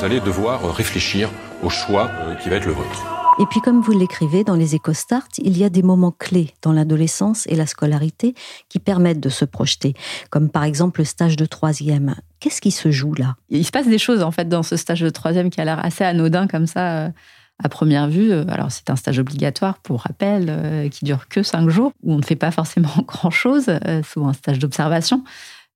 Vous 0.00 0.06
allez 0.06 0.20
devoir 0.20 0.74
réfléchir 0.74 1.28
au 1.62 1.68
choix 1.68 2.10
euh, 2.22 2.34
qui 2.36 2.48
va 2.48 2.56
être 2.56 2.64
le 2.64 2.72
vôtre. 2.72 3.04
Et 3.38 3.44
puis, 3.44 3.60
comme 3.60 3.82
vous 3.82 3.92
l'écrivez 3.92 4.44
dans 4.44 4.54
les 4.54 4.74
EcoStart, 4.74 5.28
il 5.36 5.58
y 5.58 5.62
a 5.62 5.68
des 5.68 5.82
moments 5.82 6.10
clés 6.10 6.54
dans 6.62 6.72
l'adolescence 6.72 7.46
et 7.48 7.54
la 7.54 7.66
scolarité 7.66 8.34
qui 8.70 8.78
permettent 8.78 9.20
de 9.20 9.28
se 9.28 9.44
projeter, 9.44 9.92
comme 10.30 10.48
par 10.48 10.64
exemple 10.64 11.02
le 11.02 11.04
stage 11.04 11.36
de 11.36 11.44
troisième. 11.44 12.14
Qu'est-ce 12.38 12.62
qui 12.62 12.70
se 12.70 12.90
joue 12.90 13.12
là? 13.12 13.36
Il 13.50 13.62
se 13.62 13.72
passe 13.72 13.88
des 13.88 13.98
choses 13.98 14.22
en 14.22 14.30
fait 14.30 14.48
dans 14.48 14.62
ce 14.62 14.78
stage 14.78 15.02
de 15.02 15.10
troisième 15.10 15.50
qui 15.50 15.60
a 15.60 15.66
l'air 15.66 15.84
assez 15.84 16.02
anodin 16.02 16.46
comme 16.46 16.66
ça. 16.66 17.04
Euh, 17.04 17.08
à 17.62 17.68
première 17.68 18.08
vue, 18.08 18.32
euh, 18.32 18.44
alors 18.48 18.72
c'est 18.72 18.90
un 18.90 18.96
stage 18.96 19.18
obligatoire 19.18 19.78
pour 19.78 20.02
rappel 20.02 20.46
euh, 20.48 20.88
qui 20.88 21.04
dure 21.04 21.28
que 21.28 21.42
cinq 21.42 21.68
jours, 21.68 21.92
où 22.02 22.14
on 22.14 22.16
ne 22.16 22.22
fait 22.22 22.36
pas 22.36 22.50
forcément 22.50 22.88
grand-chose, 23.06 23.66
euh, 23.68 24.02
souvent 24.02 24.28
un 24.28 24.32
stage 24.32 24.58
d'observation. 24.58 25.24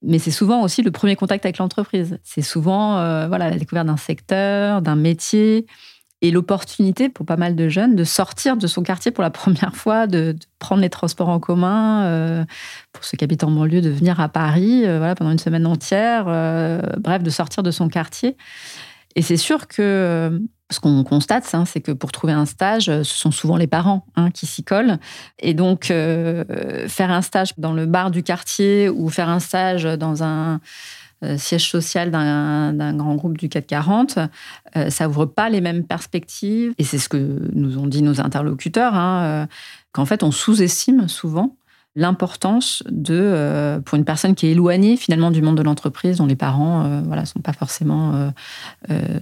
Mais 0.07 0.19
c'est 0.19 0.31
souvent 0.31 0.63
aussi 0.63 0.83
le 0.83 0.91
premier 0.91 1.17
contact 1.17 1.45
avec 1.45 1.59
l'entreprise. 1.59 2.19
C'est 2.23 2.43
souvent 2.43 2.97
voilà, 3.29 3.51
la 3.51 3.57
découverte 3.57 3.87
d'un 3.87 3.97
secteur, 3.97 4.83
d'un 4.83 4.97
métier, 4.97 5.67
et 6.23 6.31
l'opportunité 6.31 7.11
pour 7.11 7.27
pas 7.27 7.37
mal 7.37 7.55
de 7.55 7.69
jeunes 7.69 7.97
de 7.97 8.05
sortir 8.05 8.57
de 8.57 8.67
son 8.67 8.83
quartier 8.83 9.11
pour 9.11 9.23
la 9.23 9.31
première 9.31 9.75
fois, 9.75 10.07
de, 10.07 10.37
prendre 10.59 10.81
les 10.81 10.91
transports 10.91 11.29
en 11.29 11.39
commun, 11.41 12.47
pour 12.93 13.05
ceux 13.05 13.17
qui 13.17 13.25
habitent 13.25 13.45
en 13.45 13.51
banlieue, 13.51 13.81
de 13.81 13.91
venir 13.91 14.21
à 14.21 14.29
Paris 14.29 14.83
voilà, 14.83 15.15
pendant 15.15 15.31
une 15.31 15.39
semaine 15.39 15.67
entière, 15.67 16.25
bref, 16.99 17.23
de 17.23 17.31
sortir 17.31 17.63
de 17.63 17.71
son 17.71 17.89
quartier. 17.89 18.37
Et 19.17 19.23
c'est 19.23 19.37
sûr 19.37 19.69
que 19.69 20.41
ce 20.75 20.81
qu'on 20.81 21.05
constate, 21.05 21.49
hein, 21.55 21.65
c'est 21.65 21.81
que 21.81 21.93
pour 21.93 22.13
trouver 22.13 22.33
un 22.33 22.47
stage, 22.47 22.87
ce 22.87 23.03
sont 23.05 23.31
souvent 23.31 23.57
les 23.57 23.67
parents 23.67 24.07
hein, 24.17 24.31
qui 24.31 24.47
s'y 24.47 24.63
collent. 24.63 24.99
Et 25.39 25.55
donc, 25.55 25.91
euh, 25.91 26.89
faire 26.89 27.11
un 27.11 27.23
stage 27.23 27.53
dans 27.59 27.73
le 27.73 27.87
bar 27.87 28.11
du 28.11 28.23
quartier 28.23 28.89
ou 28.89 29.09
faire 29.09 29.29
un 29.29 29.41
stage 29.41 29.85
dans 29.85 30.23
un 30.23 30.61
euh, 31.23 31.39
siège 31.39 31.71
social 31.71 32.11
d'un 32.11 32.95
grand 32.95 33.15
groupe 33.15 33.39
du 33.39 33.49
440, 33.49 34.19
euh, 34.77 34.91
ça 34.91 35.09
ouvre 35.09 35.25
pas 35.25 35.49
les 35.49 35.61
mêmes 35.61 35.85
perspectives. 35.85 36.75
Et 36.79 36.85
c'est 36.85 36.99
ce 36.99 37.09
que 37.09 37.49
nous 37.53 37.79
ont 37.79 37.87
dit 37.87 38.03
nos 38.03 38.21
interlocuteurs, 38.21 38.95
hein, 38.95 39.47
qu'en 39.93 40.05
fait, 40.05 40.23
on 40.23 40.31
sous-estime 40.31 41.09
souvent 41.09 41.57
l'importance 41.97 42.83
de, 42.91 43.81
pour 43.85 43.97
une 43.97 44.05
personne 44.05 44.35
qui 44.35 44.47
est 44.47 44.51
éloignée 44.51 44.97
finalement 44.97 45.31
du 45.31 45.43
monde 45.43 45.57
de 45.57 45.63
l'entreprise, 45.63 46.19
dont 46.19 46.27
les 46.27 46.37
parents 46.37 46.83
ne 46.83 47.07
voilà, 47.07 47.25
sont 47.25 47.41
pas 47.41 47.53
forcément 47.53 48.33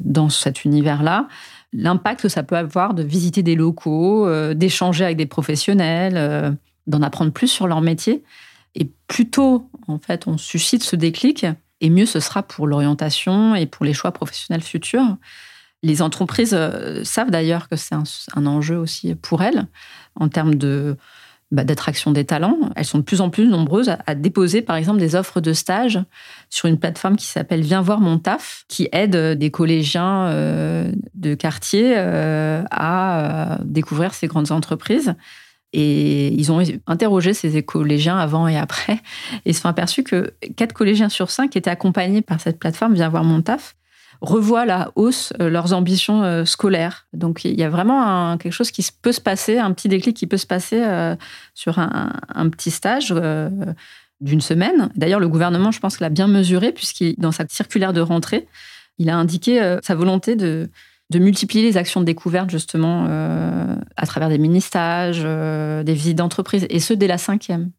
dans 0.00 0.30
cet 0.30 0.64
univers-là, 0.64 1.28
l'impact 1.72 2.22
que 2.22 2.28
ça 2.28 2.42
peut 2.42 2.56
avoir 2.56 2.94
de 2.94 3.02
visiter 3.02 3.42
des 3.42 3.54
locaux, 3.54 4.26
euh, 4.26 4.54
d'échanger 4.54 5.04
avec 5.04 5.16
des 5.16 5.26
professionnels, 5.26 6.16
euh, 6.16 6.50
d'en 6.86 7.02
apprendre 7.02 7.32
plus 7.32 7.48
sur 7.48 7.66
leur 7.66 7.80
métier. 7.80 8.22
Et 8.74 8.90
plus 9.06 9.30
tôt, 9.30 9.68
en 9.86 9.98
fait, 9.98 10.26
on 10.26 10.38
suscite 10.38 10.82
ce 10.82 10.96
déclic, 10.96 11.46
et 11.80 11.90
mieux 11.90 12.06
ce 12.06 12.20
sera 12.20 12.42
pour 12.42 12.66
l'orientation 12.66 13.54
et 13.54 13.66
pour 13.66 13.84
les 13.84 13.92
choix 13.92 14.12
professionnels 14.12 14.62
futurs. 14.62 15.16
Les 15.82 16.00
entreprises 16.00 16.54
euh, 16.54 17.02
savent 17.04 17.30
d'ailleurs 17.30 17.68
que 17.68 17.76
c'est 17.76 17.94
un, 17.94 18.46
enjeu 18.46 18.76
aussi 18.76 19.14
pour 19.14 19.42
elles 19.42 19.66
en 20.14 20.28
termes 20.28 20.54
de 20.54 20.96
bah, 21.52 21.64
d'attraction 21.64 22.12
des 22.12 22.24
talents. 22.24 22.58
Elles 22.76 22.86
sont 22.86 22.96
de 22.98 23.02
plus 23.02 23.20
en 23.20 23.28
plus 23.28 23.46
nombreuses 23.46 23.94
à, 24.06 24.14
déposer, 24.14 24.62
par 24.62 24.76
exemple, 24.76 24.98
des 24.98 25.14
offres 25.14 25.42
de 25.42 25.52
stage 25.52 26.00
sur 26.48 26.66
une 26.66 26.78
plateforme 26.78 27.16
qui 27.16 27.26
s'appelle 27.26 27.60
Viens 27.60 27.82
voir 27.82 28.00
mon 28.00 28.18
taf, 28.18 28.64
qui 28.68 28.88
aide 28.90 29.14
des 29.14 29.50
collégiens 29.50 30.28
euh, 30.28 30.90
de 31.14 31.34
quartier 31.34 31.92
euh, 31.94 32.62
à 32.70 33.18
euh, 33.18 33.56
découvrir 33.64 34.14
ces 34.14 34.28
grandes 34.28 34.50
entreprises. 34.50 35.14
Et 35.74 36.28
ils 36.28 36.50
ont 36.52 36.62
interrogé 36.86 37.34
ces 37.34 37.62
collégiens 37.62 38.16
avant 38.16 38.48
et 38.48 38.56
après 38.58 38.98
et 39.44 39.52
se 39.52 39.60
sont 39.60 39.68
aperçus 39.68 40.04
que 40.04 40.32
quatre 40.56 40.72
collégiens 40.72 41.10
sur 41.10 41.30
cinq 41.30 41.56
étaient 41.56 41.70
accompagnés 41.70 42.22
par 42.22 42.40
cette 42.40 42.58
plateforme 42.58 42.94
Viens 42.94 43.08
voir 43.08 43.24
mon 43.24 43.40
taf 43.42 43.74
revoient 44.22 44.64
la 44.64 44.92
hausse 44.94 45.32
euh, 45.40 45.50
leurs 45.50 45.72
ambitions 45.72 46.22
euh, 46.22 46.44
scolaires. 46.44 47.06
Donc 47.12 47.44
il 47.44 47.58
y 47.58 47.64
a 47.64 47.68
vraiment 47.68 48.38
quelque 48.38 48.52
chose 48.52 48.70
qui 48.70 48.86
peut 49.02 49.12
se 49.12 49.20
passer, 49.20 49.58
un 49.58 49.72
petit 49.72 49.88
déclic 49.88 50.16
qui 50.16 50.26
peut 50.26 50.36
se 50.36 50.46
passer 50.46 50.80
euh, 50.80 51.16
sur 51.54 51.78
un, 51.78 52.48
petit 52.50 52.70
stage 52.70 53.14
d'une 54.20 54.40
semaine. 54.40 54.90
D'ailleurs, 54.94 55.20
le 55.20 55.28
gouvernement, 55.28 55.72
je 55.72 55.80
pense 55.80 55.96
qu'il 55.96 56.06
a 56.06 56.10
bien 56.10 56.28
mesuré, 56.28 56.72
puisqu'il, 56.72 57.16
dans 57.18 57.32
sa 57.32 57.44
circulaire 57.48 57.92
de 57.92 58.00
rentrée, 58.00 58.46
il 58.98 59.10
a 59.10 59.16
indiqué 59.16 59.76
sa 59.82 59.94
volonté 59.94 60.36
de, 60.36 60.70
de 61.10 61.18
multiplier 61.18 61.64
les 61.64 61.76
actions 61.76 62.00
de 62.00 62.06
découverte, 62.06 62.50
justement, 62.50 63.06
à 63.96 64.06
travers 64.06 64.28
des 64.28 64.38
mini-stages, 64.38 65.22
des 65.22 65.94
visites 65.94 66.18
d'entreprise, 66.18 66.66
et 66.70 66.80
ce, 66.80 66.94
dès 66.94 67.06
la 67.06 67.18
cinquième. 67.18 67.70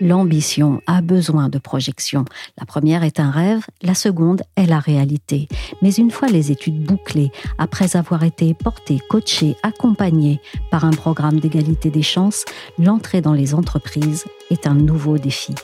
L'ambition 0.00 0.80
a 0.86 1.02
besoin 1.02 1.50
de 1.50 1.58
projection. 1.58 2.24
La 2.58 2.64
première 2.64 3.04
est 3.04 3.20
un 3.20 3.30
rêve, 3.30 3.66
la 3.82 3.94
seconde 3.94 4.42
est 4.56 4.64
la 4.64 4.78
réalité. 4.78 5.46
Mais 5.82 5.92
une 5.92 6.10
fois 6.10 6.28
les 6.28 6.50
études 6.50 6.82
bouclées, 6.82 7.30
après 7.58 7.96
avoir 7.96 8.24
été 8.24 8.54
porté, 8.54 8.98
coaché, 9.10 9.56
accompagné 9.62 10.40
par 10.70 10.86
un 10.86 10.90
programme 10.90 11.38
d'égalité 11.38 11.90
des 11.90 12.02
chances, 12.02 12.46
l'entrée 12.78 13.20
dans 13.20 13.34
les 13.34 13.54
entreprises 13.54 14.24
est 14.50 14.66
un 14.66 14.74
nouveau 14.74 15.18
défi. 15.18 15.54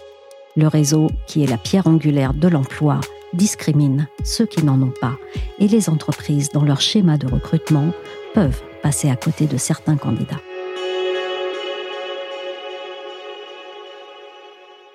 Le 0.55 0.69
réseau, 0.69 1.09
qui 1.27 1.43
est 1.43 1.51
la 1.51 1.59
pierre 1.59 1.87
angulaire 1.87 2.35
de 2.35 2.49
l'emploi, 2.49 3.01
discrimine 3.33 4.07
ceux 4.23 4.47
qui 4.47 4.65
n'en 4.65 4.81
ont 4.83 4.93
pas 5.01 5.17
et 5.59 5.69
les 5.69 5.89
entreprises, 5.89 6.51
dans 6.51 6.65
leur 6.65 6.83
schéma 6.83 7.17
de 7.17 7.27
recrutement, 7.27 7.91
peuvent 8.35 8.63
passer 8.83 9.09
à 9.09 9.17
côté 9.17 9.47
de 9.47 9.57
certains 9.57 9.97
candidats. 9.97 10.41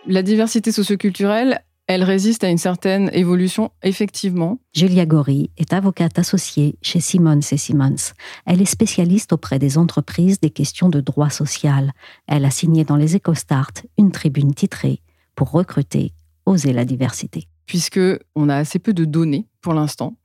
La 0.08 0.24
diversité 0.24 0.72
socioculturelle, 0.72 1.62
elle 1.86 2.04
résiste 2.04 2.44
à 2.44 2.50
une 2.50 2.58
certaine 2.58 3.12
évolution, 3.14 3.72
effectivement. 3.84 4.60
Julia 4.74 5.06
Gori 5.06 5.52
est 5.58 5.74
avocate 5.74 6.18
associée 6.18 6.76
chez 6.82 7.00
Simmons 7.00 7.40
et 7.52 7.58
Simmons. 7.58 8.14
Elle 8.48 8.62
est 8.62 8.66
spécialiste 8.66 9.32
auprès 9.32 9.60
des 9.60 9.78
entreprises 9.78 10.40
des 10.40 10.50
questions 10.50 10.90
de 10.90 11.02
droit 11.02 11.30
social. 11.30 11.92
Elle 12.28 12.46
a 12.46 12.52
signé 12.52 12.84
dans 12.84 12.96
les 12.96 13.16
EcoStart 13.16 13.74
une 14.00 14.12
tribune 14.12 14.56
titrée 14.56 15.02
pour 15.36 15.52
recruter, 15.52 16.14
oser 16.48 16.74
la 16.74 16.86
diversité. 16.86 17.48
Puisque 17.72 18.02
on 18.36 18.50
a 18.50 18.58
assez 18.58 18.80
peu 18.80 18.92
de 18.92 19.06
données 19.06 19.48
pour 19.62 19.74
l'instant. 19.74 20.18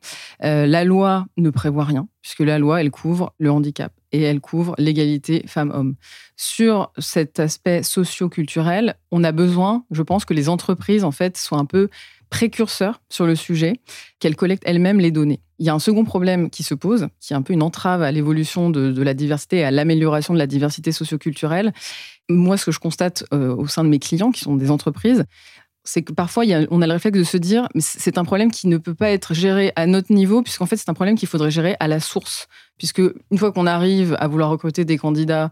Euh, 0.42 0.66
la 0.66 0.82
loi 0.82 1.26
ne 1.36 1.48
prévoit 1.50 1.84
rien, 1.84 2.08
puisque 2.22 2.40
la 2.40 2.58
loi, 2.58 2.80
elle 2.80 2.90
couvre 2.90 3.34
le 3.38 3.52
handicap 3.52 3.92
et 4.10 4.20
elle 4.20 4.40
couvre 4.40 4.74
l'égalité 4.78 5.44
femmes-hommes. 5.46 5.94
Sur 6.34 6.90
cet 6.98 7.38
aspect 7.38 7.84
socio-culturel, 7.84 8.96
on 9.12 9.22
a 9.22 9.30
besoin, 9.30 9.84
je 9.92 10.02
pense, 10.02 10.24
que 10.24 10.34
les 10.34 10.48
entreprises, 10.48 11.04
en 11.04 11.12
fait, 11.12 11.36
soient 11.36 11.58
un 11.58 11.66
peu 11.66 11.88
précurseurs 12.30 13.00
sur 13.10 13.26
le 13.26 13.36
sujet, 13.36 13.74
qu'elles 14.18 14.34
collectent 14.34 14.64
elles-mêmes 14.66 14.98
les 14.98 15.12
données. 15.12 15.38
Il 15.60 15.66
y 15.66 15.68
a 15.68 15.74
un 15.74 15.78
second 15.78 16.04
problème 16.04 16.50
qui 16.50 16.64
se 16.64 16.74
pose, 16.74 17.06
qui 17.20 17.32
est 17.32 17.36
un 17.36 17.42
peu 17.42 17.52
une 17.52 17.62
entrave 17.62 18.02
à 18.02 18.10
l'évolution 18.10 18.70
de, 18.70 19.00
la 19.00 19.14
diversité 19.14 19.62
à 19.62 19.70
l'amélioration 19.70 20.34
de 20.34 20.38
la 20.40 20.48
diversité 20.48 20.90
socioculturelle. 20.90 21.72
Moi, 22.28 22.56
ce 22.56 22.66
que 22.66 22.72
je 22.72 22.80
constate 22.80 23.22
euh, 23.32 23.54
au 23.54 23.68
sein 23.68 23.84
de 23.84 23.88
mes 23.88 24.00
clients, 24.00 24.32
qui 24.32 24.40
sont 24.40 24.56
des 24.56 24.72
entreprises, 24.72 25.24
c'est 25.86 26.02
que 26.02 26.12
parfois, 26.12 26.44
on 26.70 26.82
a 26.82 26.86
le 26.86 26.92
réflexe 26.92 27.18
de 27.18 27.24
se 27.24 27.36
dire, 27.36 27.68
mais 27.74 27.80
c'est 27.80 28.18
un 28.18 28.24
problème 28.24 28.50
qui 28.50 28.68
ne 28.68 28.76
peut 28.76 28.94
pas 28.94 29.10
être 29.10 29.34
géré 29.34 29.72
à 29.76 29.86
notre 29.86 30.12
niveau, 30.12 30.42
puisqu'en 30.42 30.66
fait, 30.66 30.76
c'est 30.76 30.88
un 30.90 30.94
problème 30.94 31.16
qu'il 31.16 31.28
faudrait 31.28 31.50
gérer 31.50 31.76
à 31.80 31.88
la 31.88 32.00
source. 32.00 32.48
Puisque 32.76 33.00
une 33.30 33.38
fois 33.38 33.52
qu'on 33.52 33.66
arrive 33.66 34.16
à 34.18 34.28
vouloir 34.28 34.50
recruter 34.50 34.84
des 34.84 34.98
candidats 34.98 35.50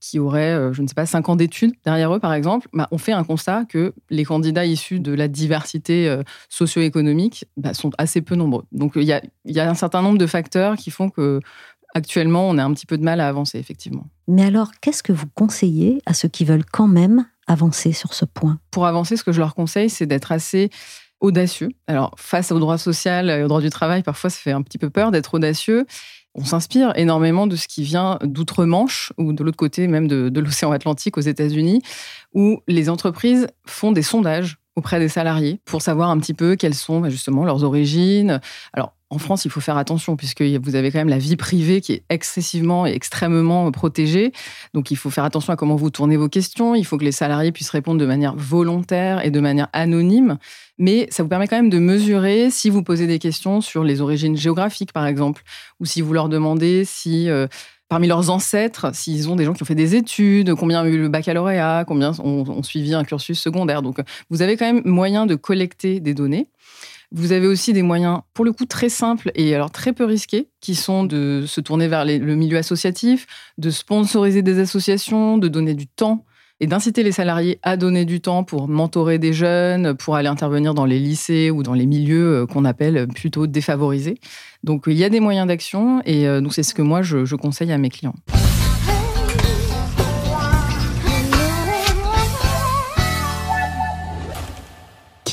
qui 0.00 0.18
auraient, 0.18 0.52
euh, 0.52 0.72
je 0.72 0.82
ne 0.82 0.86
sais 0.86 0.94
pas, 0.94 1.06
cinq 1.06 1.28
ans 1.28 1.36
d'études 1.36 1.72
derrière 1.84 2.14
eux, 2.14 2.20
par 2.20 2.32
exemple, 2.32 2.68
bah, 2.72 2.88
on 2.90 2.98
fait 2.98 3.12
un 3.12 3.24
constat 3.24 3.64
que 3.66 3.92
les 4.08 4.24
candidats 4.24 4.64
issus 4.64 4.98
de 4.98 5.12
la 5.12 5.28
diversité 5.28 6.08
euh, 6.08 6.22
socio-économique 6.48 7.44
bah, 7.56 7.74
sont 7.74 7.90
assez 7.98 8.22
peu 8.22 8.34
nombreux. 8.34 8.64
Donc, 8.72 8.92
il 8.96 9.02
y 9.02 9.12
a, 9.12 9.20
y 9.44 9.60
a 9.60 9.68
un 9.68 9.74
certain 9.74 10.00
nombre 10.02 10.18
de 10.18 10.26
facteurs 10.26 10.76
qui 10.76 10.90
font 10.90 11.10
que 11.10 11.40
actuellement, 11.94 12.48
on 12.48 12.56
a 12.58 12.64
un 12.64 12.72
petit 12.72 12.86
peu 12.86 12.96
de 12.96 13.02
mal 13.02 13.20
à 13.20 13.28
avancer, 13.28 13.58
effectivement. 13.58 14.06
Mais 14.28 14.44
alors, 14.44 14.70
qu'est-ce 14.80 15.02
que 15.02 15.12
vous 15.12 15.26
conseillez 15.34 16.00
à 16.06 16.14
ceux 16.14 16.28
qui 16.28 16.44
veulent 16.44 16.64
quand 16.64 16.88
même 16.88 17.26
avancer 17.50 17.92
sur 17.92 18.14
ce 18.14 18.24
point 18.24 18.58
Pour 18.70 18.86
avancer, 18.86 19.16
ce 19.16 19.24
que 19.24 19.32
je 19.32 19.40
leur 19.40 19.54
conseille, 19.56 19.90
c'est 19.90 20.06
d'être 20.06 20.30
assez 20.30 20.70
audacieux. 21.20 21.70
Alors, 21.88 22.14
face 22.16 22.52
au 22.52 22.58
droit 22.60 22.78
social 22.78 23.28
et 23.28 23.42
au 23.42 23.48
droit 23.48 23.60
du 23.60 23.70
travail, 23.70 24.02
parfois, 24.02 24.30
ça 24.30 24.38
fait 24.38 24.52
un 24.52 24.62
petit 24.62 24.78
peu 24.78 24.88
peur 24.88 25.10
d'être 25.10 25.34
audacieux. 25.34 25.84
On 26.36 26.44
s'inspire 26.44 26.92
énormément 26.94 27.48
de 27.48 27.56
ce 27.56 27.66
qui 27.66 27.82
vient 27.82 28.20
d'outre-Manche 28.22 29.12
ou 29.18 29.32
de 29.32 29.42
l'autre 29.42 29.56
côté 29.56 29.88
même 29.88 30.06
de, 30.06 30.28
de 30.28 30.40
l'océan 30.40 30.70
Atlantique 30.70 31.18
aux 31.18 31.22
États-Unis, 31.22 31.82
où 32.34 32.60
les 32.68 32.88
entreprises 32.88 33.48
font 33.66 33.90
des 33.90 34.02
sondages 34.02 34.58
auprès 34.76 35.00
des 35.00 35.08
salariés 35.08 35.60
pour 35.64 35.82
savoir 35.82 36.10
un 36.10 36.18
petit 36.20 36.34
peu 36.34 36.54
quelles 36.54 36.76
sont 36.76 37.00
bah, 37.00 37.10
justement 37.10 37.44
leurs 37.44 37.64
origines. 37.64 38.40
Alors, 38.72 38.94
en 39.10 39.18
France, 39.18 39.44
il 39.44 39.50
faut 39.50 39.60
faire 39.60 39.76
attention 39.76 40.16
puisque 40.16 40.42
vous 40.42 40.76
avez 40.76 40.92
quand 40.92 40.98
même 40.98 41.08
la 41.08 41.18
vie 41.18 41.34
privée 41.34 41.80
qui 41.80 41.94
est 41.94 42.02
excessivement 42.10 42.86
et 42.86 42.92
extrêmement 42.92 43.70
protégée. 43.72 44.32
Donc, 44.72 44.92
il 44.92 44.96
faut 44.96 45.10
faire 45.10 45.24
attention 45.24 45.52
à 45.52 45.56
comment 45.56 45.74
vous 45.74 45.90
tournez 45.90 46.16
vos 46.16 46.28
questions. 46.28 46.76
Il 46.76 46.84
faut 46.84 46.96
que 46.96 47.04
les 47.04 47.12
salariés 47.12 47.50
puissent 47.50 47.70
répondre 47.70 48.00
de 48.00 48.06
manière 48.06 48.36
volontaire 48.36 49.24
et 49.24 49.30
de 49.30 49.40
manière 49.40 49.68
anonyme. 49.72 50.38
Mais 50.78 51.08
ça 51.10 51.24
vous 51.24 51.28
permet 51.28 51.48
quand 51.48 51.56
même 51.56 51.70
de 51.70 51.80
mesurer 51.80 52.50
si 52.50 52.70
vous 52.70 52.84
posez 52.84 53.08
des 53.08 53.18
questions 53.18 53.60
sur 53.60 53.82
les 53.82 54.00
origines 54.00 54.36
géographiques, 54.36 54.92
par 54.92 55.06
exemple, 55.06 55.42
ou 55.80 55.86
si 55.86 56.02
vous 56.02 56.12
leur 56.12 56.28
demandez 56.28 56.84
si 56.84 57.28
euh, 57.28 57.48
parmi 57.88 58.06
leurs 58.06 58.30
ancêtres, 58.30 58.94
s'ils 58.94 59.28
ont 59.28 59.34
des 59.34 59.44
gens 59.44 59.54
qui 59.54 59.64
ont 59.64 59.66
fait 59.66 59.74
des 59.74 59.96
études, 59.96 60.54
combien 60.54 60.82
ont 60.82 60.86
eu 60.86 60.96
le 60.96 61.08
baccalauréat, 61.08 61.84
combien 61.84 62.12
ont 62.20 62.62
suivi 62.62 62.94
un 62.94 63.02
cursus 63.02 63.38
secondaire. 63.40 63.82
Donc, 63.82 63.98
vous 64.30 64.40
avez 64.40 64.56
quand 64.56 64.72
même 64.72 64.82
moyen 64.84 65.26
de 65.26 65.34
collecter 65.34 65.98
des 65.98 66.14
données. 66.14 66.46
Vous 67.12 67.32
avez 67.32 67.48
aussi 67.48 67.72
des 67.72 67.82
moyens, 67.82 68.20
pour 68.34 68.44
le 68.44 68.52
coup, 68.52 68.66
très 68.66 68.88
simples 68.88 69.32
et 69.34 69.52
alors 69.54 69.72
très 69.72 69.92
peu 69.92 70.04
risqués, 70.04 70.48
qui 70.60 70.76
sont 70.76 71.04
de 71.04 71.44
se 71.46 71.60
tourner 71.60 71.88
vers 71.88 72.04
le 72.04 72.34
milieu 72.36 72.56
associatif, 72.56 73.26
de 73.58 73.70
sponsoriser 73.70 74.42
des 74.42 74.60
associations, 74.60 75.36
de 75.36 75.48
donner 75.48 75.74
du 75.74 75.88
temps 75.88 76.24
et 76.60 76.66
d'inciter 76.66 77.02
les 77.02 77.12
salariés 77.12 77.58
à 77.62 77.76
donner 77.76 78.04
du 78.04 78.20
temps 78.20 78.44
pour 78.44 78.68
mentorer 78.68 79.18
des 79.18 79.32
jeunes, 79.32 79.94
pour 79.94 80.14
aller 80.14 80.28
intervenir 80.28 80.74
dans 80.74 80.84
les 80.84 80.98
lycées 80.98 81.50
ou 81.50 81.62
dans 81.62 81.74
les 81.74 81.86
milieux 81.86 82.42
euh, 82.42 82.46
qu'on 82.46 82.64
appelle 82.64 83.08
plutôt 83.08 83.46
défavorisés. 83.46 84.18
Donc 84.62 84.84
il 84.86 84.96
y 84.96 85.04
a 85.04 85.08
des 85.08 85.20
moyens 85.20 85.48
d'action 85.48 86.02
et 86.04 86.28
euh, 86.28 86.46
c'est 86.50 86.62
ce 86.62 86.74
que 86.74 86.82
moi 86.82 87.00
je 87.02 87.34
conseille 87.34 87.72
à 87.72 87.78
mes 87.78 87.88
clients. 87.88 88.14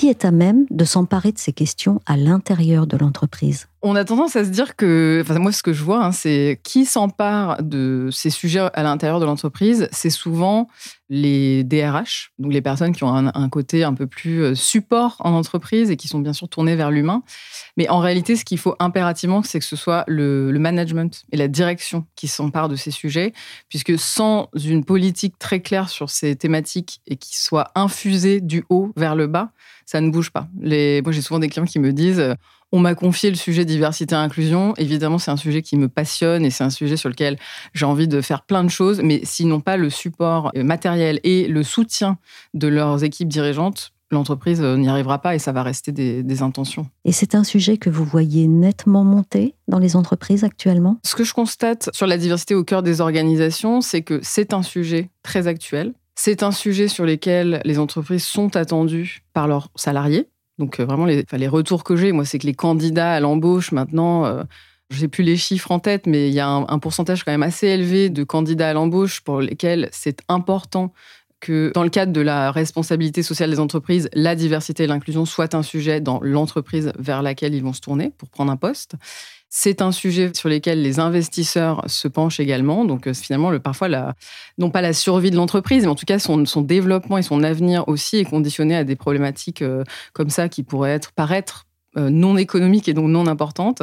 Est 0.10 0.26
à 0.26 0.32
même 0.32 0.66
de 0.70 0.86
s'emparer 0.86 1.32
de 1.32 1.38
ces 1.38 1.54
questions 1.54 2.02
à 2.06 2.18
l'intérieur 2.18 2.88
de 2.88 2.98
l'entreprise 2.98 3.68
On 3.90 3.96
a 3.96 4.04
tendance 4.04 4.36
à 4.36 4.44
se 4.44 4.50
dire 4.50 4.76
que, 4.76 5.24
enfin, 5.24 5.40
moi, 5.40 5.54
ce 5.54 5.64
que 5.64 5.72
je 5.72 5.82
vois, 5.82 6.04
hein, 6.04 6.12
c'est 6.12 6.60
qui 6.62 6.84
s'empare 6.84 7.64
de 7.64 8.10
ces 8.12 8.30
sujets 8.30 8.68
à 8.74 8.84
l'intérieur 8.84 9.22
de 9.22 9.26
l'entreprise, 9.26 9.88
c'est 9.94 10.10
souvent 10.10 10.68
les 11.10 11.64
DRH, 11.64 12.34
donc 12.38 12.52
les 12.52 12.62
personnes 12.62 12.92
qui 12.92 13.06
ont 13.06 13.16
un, 13.16 13.50
côté 13.50 13.86
un 13.86 13.94
peu 13.94 14.06
plus 14.06 14.44
euh, 14.44 14.56
support 14.56 15.16
en 15.22 15.32
entreprise 15.32 15.90
et 15.90 15.96
qui 15.96 16.10
sont 16.10 16.20
bien 16.20 16.34
sûr 16.34 16.50
tournées 16.50 16.76
vers 16.76 16.92
l'humain. 16.92 17.24
Mais 17.78 17.88
en 17.88 18.00
réalité, 18.00 18.36
ce 18.36 18.44
qu'il 18.44 18.58
faut 18.58 18.76
impérativement, 18.80 19.42
c'est 19.42 19.60
que 19.60 19.66
ce 19.66 19.78
soit 19.78 20.04
le, 20.08 20.52
management 20.60 21.24
et 21.32 21.38
la 21.38 21.48
direction 21.48 22.06
qui 22.18 22.28
s'emparent 22.28 22.68
de 22.68 22.76
ces 22.76 22.92
sujets, 22.92 23.32
puisque 23.70 23.98
sans 23.98 24.50
une 24.54 24.84
politique 24.84 25.40
très 25.40 25.62
claire 25.62 25.88
sur 25.88 26.10
ces 26.10 26.36
thématiques 26.36 27.00
et 27.08 27.16
qui 27.16 27.38
soit 27.38 27.72
infusée 27.76 28.42
du 28.42 28.66
haut 28.68 28.92
vers 28.98 29.16
le 29.16 29.28
bas, 29.28 29.52
ça 29.86 30.02
ne 30.02 30.10
bouge 30.10 30.32
pas. 30.32 30.50
Les... 30.60 31.02
Moi, 31.04 31.14
j'ai 31.14 31.22
souvent 31.22 31.40
des 31.40 31.48
clients 31.48 31.66
qui 31.66 31.80
me 31.80 31.94
disent 31.94 32.36
on 32.72 32.80
m'a 32.80 32.96
confié 32.96 33.30
le 33.30 33.36
sujet 33.36 33.66
diversité 33.66 34.16
et 34.16 34.18
inclusion. 34.18 34.74
Évidemment, 34.78 35.18
c'est 35.18 35.32
un 35.32 35.38
sujet 35.38 35.62
qui 35.62 35.78
me 35.78 35.88
passionne 35.88 36.46
et 36.46 36.50
c'est 36.50 36.64
un 36.64 36.70
sujet 36.70 36.98
sur 36.98 37.10
lequel 37.10 37.38
j'ai 37.74 37.86
envie 37.86 38.08
de 38.08 38.22
faire 38.22 38.44
plein 38.44 38.64
de 38.64 38.70
choses. 38.70 39.02
Mais 39.04 39.22
s'ils 39.24 39.48
n'ont 39.48 39.62
pas 39.62 39.78
le 39.78 39.90
support 39.90 40.52
euh, 40.56 40.64
matériel 40.64 41.20
et 41.24 41.48
le 41.48 41.64
soutien 41.64 42.18
de 42.54 42.68
leurs 42.68 43.04
équipes 43.04 43.30
dirigeantes, 43.30 43.94
l'entreprise 44.12 44.62
euh, 44.62 44.78
n'y 44.78 44.90
arrivera 44.90 45.20
pas 45.20 45.36
et 45.36 45.40
ça 45.40 45.52
va 45.52 45.64
rester 45.64 45.92
des, 45.92 46.24
des 46.24 46.42
intentions. 46.42 46.88
Et 47.06 47.12
c'est 47.12 47.36
un 47.36 47.44
sujet 47.44 47.78
que 47.78 47.90
vous 47.90 48.06
voyez 48.06 48.48
nettement 48.48 49.04
monter 49.04 49.56
dans 49.68 49.80
les 49.80 49.96
entreprises 49.96 50.44
actuellement? 50.44 50.98
Ce 51.06 51.16
que 51.16 51.24
je 51.24 51.34
constate 51.34 51.90
sur 51.94 52.08
la 52.08 52.18
diversité 52.18 52.56
au 52.56 52.64
cœur 52.64 52.84
des 52.84 53.02
organisations, 53.02 53.82
c'est 53.82 54.02
que 54.02 54.20
c'est 54.24 54.54
un 54.54 54.64
sujet 54.64 55.10
très 55.24 55.48
actuel. 55.48 55.94
C'est 56.16 56.42
un 56.42 56.52
sujet 56.52 56.88
sur 56.88 57.06
lequel 57.06 57.62
les 57.64 57.78
entreprises 57.78 58.24
sont 58.24 58.56
attendues 58.56 59.24
par 59.34 59.48
leurs 59.48 59.70
salariés. 59.76 60.28
Donc 60.58 60.80
euh, 60.80 60.86
vraiment, 60.86 61.06
les, 61.06 61.26
les 61.32 61.48
retours 61.48 61.84
que 61.84 61.96
j'ai, 61.96 62.12
moi, 62.12 62.26
c'est 62.26 62.40
que 62.40 62.48
les 62.48 62.54
candidats 62.54 63.14
à 63.14 63.20
l'embauche 63.20 63.72
maintenant, 63.72 64.26
euh, 64.26 64.44
je 64.90 65.02
n'ai 65.02 65.08
plus 65.08 65.24
les 65.24 65.38
chiffres 65.38 65.72
en 65.72 65.80
tête, 65.80 66.08
mais 66.08 66.30
il 66.30 66.34
y 66.34 66.40
a 66.40 66.48
un, 66.48 66.80
pourcentage 66.80 67.24
quand 67.24 67.32
même 67.32 67.44
assez 67.44 67.68
élevé 67.68 68.10
de 68.10 68.24
candidats 68.24 68.70
à 68.70 68.74
l'embauche 68.74 69.22
pour 69.22 69.42
lesquels 69.42 69.90
c'est 69.92 70.22
important 70.30 70.94
que 71.40 71.72
dans 71.76 71.84
le 71.84 71.90
cadre 71.90 72.14
de 72.14 72.22
la 72.22 72.52
responsabilité 72.52 73.22
sociale 73.22 73.52
des 73.52 73.60
entreprises, 73.60 74.10
la 74.14 74.36
diversité 74.36 74.86
et 74.86 74.88
l'inclusion 74.88 75.26
soient 75.26 75.56
un 75.56 75.62
sujet 75.62 76.02
dans 76.02 76.20
l'entreprise 76.22 76.92
vers 76.98 77.22
laquelle 77.22 77.54
ils 77.54 77.62
vont 77.62 77.74
se 77.74 77.82
tourner 77.82 78.12
pour 78.18 78.30
prendre 78.30 78.52
un 78.52 78.58
poste. 78.58 78.96
C'est 79.50 79.82
un 79.82 79.92
sujet 79.92 80.32
sur 80.34 80.50
lequel 80.50 80.82
les 80.82 81.00
investisseurs 81.00 81.84
se 81.88 82.08
penchent 82.08 82.40
également. 82.40 82.84
Donc 82.86 83.08
euh, 83.08 83.14
finalement, 83.14 83.50
le, 83.50 83.60
parfois, 83.60 83.88
non 84.58 84.70
pas 84.72 84.82
la 84.82 84.94
survie 84.94 85.32
de 85.32 85.36
l'entreprise, 85.36 85.84
mais 85.84 85.90
en 85.90 85.96
tout 85.96 86.06
cas 86.06 86.20
son, 86.20 86.46
son, 86.46 86.62
développement 86.62 87.18
et 87.18 87.22
son 87.22 87.44
avenir 87.44 87.88
aussi 87.88 88.18
est 88.18 88.26
conditionné 88.26 88.76
à 88.76 88.84
des 88.84 88.96
problématiques 88.96 89.62
euh, 89.62 89.84
comme 90.14 90.30
ça 90.30 90.50
qui 90.50 90.64
pourraient 90.64 90.92
être, 90.92 91.12
paraître 91.14 91.67
non 91.98 92.38
économique 92.38 92.88
et 92.88 92.94
donc 92.94 93.10
non 93.10 93.28
importante. 93.28 93.82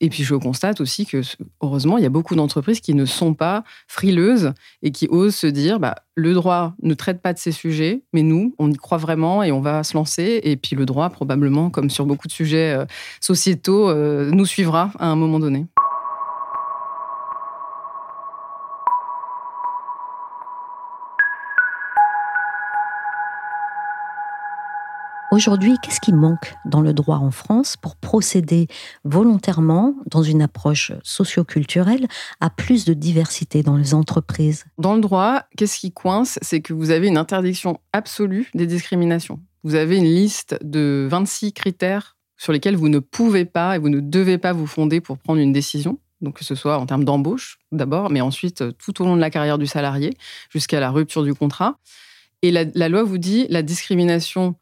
Et 0.00 0.10
puis 0.10 0.24
je 0.24 0.34
constate 0.34 0.80
aussi 0.80 1.06
que, 1.06 1.22
heureusement, 1.62 1.98
il 1.98 2.02
y 2.02 2.06
a 2.06 2.10
beaucoup 2.10 2.34
d'entreprises 2.34 2.80
qui 2.80 2.94
ne 2.94 3.04
sont 3.06 3.34
pas 3.34 3.64
frileuses 3.88 4.52
et 4.82 4.90
qui 4.90 5.08
osent 5.08 5.34
se 5.34 5.46
dire, 5.46 5.80
bah, 5.80 5.94
le 6.14 6.34
droit 6.34 6.74
ne 6.82 6.94
traite 6.94 7.20
pas 7.20 7.32
de 7.32 7.38
ces 7.38 7.52
sujets, 7.52 8.02
mais 8.12 8.22
nous, 8.22 8.54
on 8.58 8.70
y 8.70 8.76
croit 8.76 8.98
vraiment 8.98 9.42
et 9.42 9.52
on 9.52 9.60
va 9.60 9.82
se 9.82 9.96
lancer. 9.96 10.40
Et 10.44 10.56
puis 10.56 10.76
le 10.76 10.86
droit, 10.86 11.10
probablement, 11.10 11.70
comme 11.70 11.90
sur 11.90 12.06
beaucoup 12.06 12.28
de 12.28 12.32
sujets 12.32 12.74
euh, 12.76 12.84
sociétaux, 13.20 13.88
euh, 13.88 14.30
nous 14.30 14.46
suivra 14.46 14.92
à 14.98 15.06
un 15.06 15.16
moment 15.16 15.38
donné. 15.38 15.66
Aujourd'hui, 25.34 25.74
qu'est-ce 25.82 25.98
qui 25.98 26.12
manque 26.12 26.54
dans 26.64 26.80
le 26.80 26.92
droit 26.92 27.16
en 27.16 27.32
France 27.32 27.76
pour 27.76 27.96
procéder 27.96 28.68
volontairement, 29.02 29.96
dans 30.06 30.22
une 30.22 30.40
approche 30.40 30.92
socioculturelle, 31.02 32.06
à 32.38 32.50
plus 32.50 32.84
de 32.84 32.94
diversité 32.94 33.64
dans 33.64 33.76
les 33.76 33.94
entreprises? 33.94 34.64
Dans 34.78 34.94
le 34.94 35.00
droit, 35.00 35.42
qu'est-ce 35.56 35.80
qui 35.80 35.90
coince? 35.90 36.38
C'est 36.40 36.60
que 36.60 36.72
vous 36.72 36.90
avez 36.90 37.08
une 37.08 37.16
interdiction 37.16 37.80
absolue 37.92 38.48
des 38.54 38.68
discriminations. 38.68 39.40
Vous 39.64 39.74
avez 39.74 39.96
une 39.96 40.04
liste 40.04 40.56
de 40.62 41.08
26 41.10 41.52
critères 41.52 42.16
sur 42.36 42.52
lesquels 42.52 42.76
vous 42.76 42.88
ne 42.88 43.00
pouvez 43.00 43.44
pas 43.44 43.74
et 43.74 43.80
vous 43.80 43.88
ne 43.88 43.98
devez 43.98 44.38
pas 44.38 44.52
vous 44.52 44.68
fonder 44.68 45.00
pour 45.00 45.18
prendre 45.18 45.40
une 45.40 45.52
décision. 45.52 45.98
Donc, 46.20 46.38
que 46.38 46.44
ce 46.44 46.54
soit 46.54 46.78
en 46.78 46.86
termes 46.86 47.04
d'embauche, 47.04 47.58
d'abord, 47.72 48.08
mais 48.08 48.20
ensuite 48.20 48.62
tout 48.78 49.02
au 49.02 49.04
long 49.04 49.16
de 49.16 49.20
la 49.20 49.30
carrière 49.30 49.58
du 49.58 49.66
salarié, 49.66 50.16
jusqu'à 50.48 50.78
la 50.78 50.92
rupture 50.92 51.24
du 51.24 51.34
contrat. 51.34 51.80
Et 52.42 52.52
la 52.52 52.88
loi 52.88 53.02
vous 53.02 53.18
dit 53.18 53.48
la 53.50 53.62
discrimination 53.62 54.54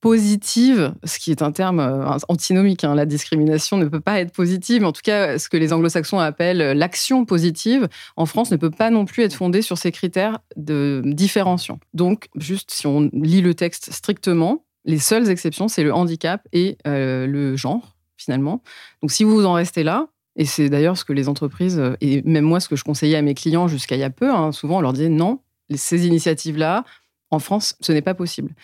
positive, 0.00 0.94
ce 1.04 1.18
qui 1.18 1.30
est 1.30 1.42
un 1.42 1.50
terme 1.50 1.80
euh, 1.80 2.06
antinomique. 2.28 2.84
Hein. 2.84 2.94
La 2.94 3.06
discrimination 3.06 3.76
ne 3.76 3.86
peut 3.86 4.00
pas 4.00 4.20
être 4.20 4.32
positive. 4.32 4.84
En 4.84 4.92
tout 4.92 5.02
cas, 5.02 5.38
ce 5.38 5.48
que 5.48 5.56
les 5.56 5.72
anglo-saxons 5.72 6.18
appellent 6.18 6.60
euh, 6.60 6.74
l'action 6.74 7.24
positive, 7.24 7.88
en 8.16 8.26
France, 8.26 8.50
ne 8.50 8.56
peut 8.56 8.70
pas 8.70 8.90
non 8.90 9.04
plus 9.04 9.24
être 9.24 9.34
fondée 9.34 9.62
sur 9.62 9.76
ces 9.76 9.90
critères 9.90 10.38
de 10.56 11.02
différenciation. 11.04 11.80
Donc, 11.94 12.28
juste 12.36 12.70
si 12.70 12.86
on 12.86 13.10
lit 13.12 13.40
le 13.40 13.54
texte 13.54 13.92
strictement, 13.92 14.64
les 14.84 14.98
seules 14.98 15.30
exceptions, 15.30 15.68
c'est 15.68 15.82
le 15.82 15.92
handicap 15.92 16.46
et 16.52 16.78
euh, 16.86 17.26
le 17.26 17.56
genre, 17.56 17.96
finalement. 18.16 18.62
Donc, 19.02 19.10
si 19.10 19.24
vous 19.24 19.44
en 19.46 19.54
restez 19.54 19.82
là, 19.82 20.08
et 20.36 20.44
c'est 20.44 20.68
d'ailleurs 20.68 20.96
ce 20.96 21.04
que 21.04 21.12
les 21.12 21.28
entreprises, 21.28 21.82
et 22.00 22.22
même 22.22 22.44
moi, 22.44 22.60
ce 22.60 22.68
que 22.68 22.76
je 22.76 22.84
conseillais 22.84 23.16
à 23.16 23.22
mes 23.22 23.34
clients 23.34 23.66
jusqu'à 23.66 23.96
il 23.96 24.00
y 24.00 24.04
a 24.04 24.10
peu, 24.10 24.30
hein, 24.30 24.52
souvent 24.52 24.78
on 24.78 24.80
leur 24.80 24.92
disait 24.92 25.08
non, 25.08 25.40
ces 25.74 26.06
initiatives-là, 26.06 26.84
en 27.30 27.40
France, 27.40 27.76
ce 27.80 27.90
n'est 27.90 28.02
pas 28.02 28.14
possible. 28.14 28.54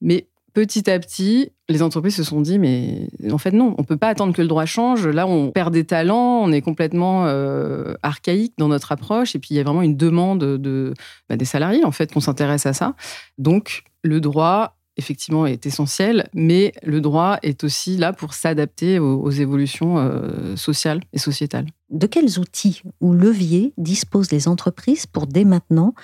Mais 0.00 0.26
petit 0.52 0.90
à 0.90 0.98
petit, 0.98 1.50
les 1.68 1.82
entreprises 1.82 2.16
se 2.16 2.24
sont 2.24 2.40
dit, 2.40 2.58
mais 2.58 3.08
en 3.30 3.38
fait, 3.38 3.52
non, 3.52 3.74
on 3.78 3.82
ne 3.82 3.86
peut 3.86 3.96
pas 3.96 4.08
attendre 4.08 4.34
que 4.34 4.42
le 4.42 4.48
droit 4.48 4.66
change. 4.66 5.06
Là, 5.06 5.26
on 5.26 5.50
perd 5.50 5.72
des 5.72 5.84
talents, 5.84 6.40
on 6.42 6.52
est 6.52 6.60
complètement 6.60 7.26
euh, 7.26 7.94
archaïque 8.02 8.54
dans 8.58 8.68
notre 8.68 8.92
approche. 8.92 9.34
Et 9.34 9.38
puis, 9.38 9.50
il 9.52 9.56
y 9.56 9.60
a 9.60 9.62
vraiment 9.62 9.82
une 9.82 9.96
demande 9.96 10.40
de, 10.40 10.94
bah, 11.28 11.36
des 11.36 11.44
salariés, 11.44 11.84
en 11.84 11.92
fait, 11.92 12.12
qu'on 12.12 12.20
s'intéresse 12.20 12.66
à 12.66 12.72
ça. 12.72 12.94
Donc, 13.38 13.84
le 14.02 14.20
droit, 14.20 14.76
effectivement, 14.96 15.46
est 15.46 15.66
essentiel, 15.66 16.28
mais 16.34 16.72
le 16.82 17.00
droit 17.00 17.38
est 17.42 17.64
aussi 17.64 17.96
là 17.96 18.12
pour 18.12 18.34
s'adapter 18.34 18.98
aux, 18.98 19.30
évolutions 19.30 19.98
euh, 19.98 20.56
sociales 20.56 21.00
et 21.12 21.18
sociétales. 21.18 21.66
De 21.90 22.06
quels 22.06 22.38
outils 22.38 22.82
ou 23.00 23.12
leviers 23.12 23.72
disposent 23.78 24.30
les 24.30 24.48
entreprises 24.48 25.06
pour, 25.06 25.26
dès 25.26 25.44
maintenant, 25.44 25.94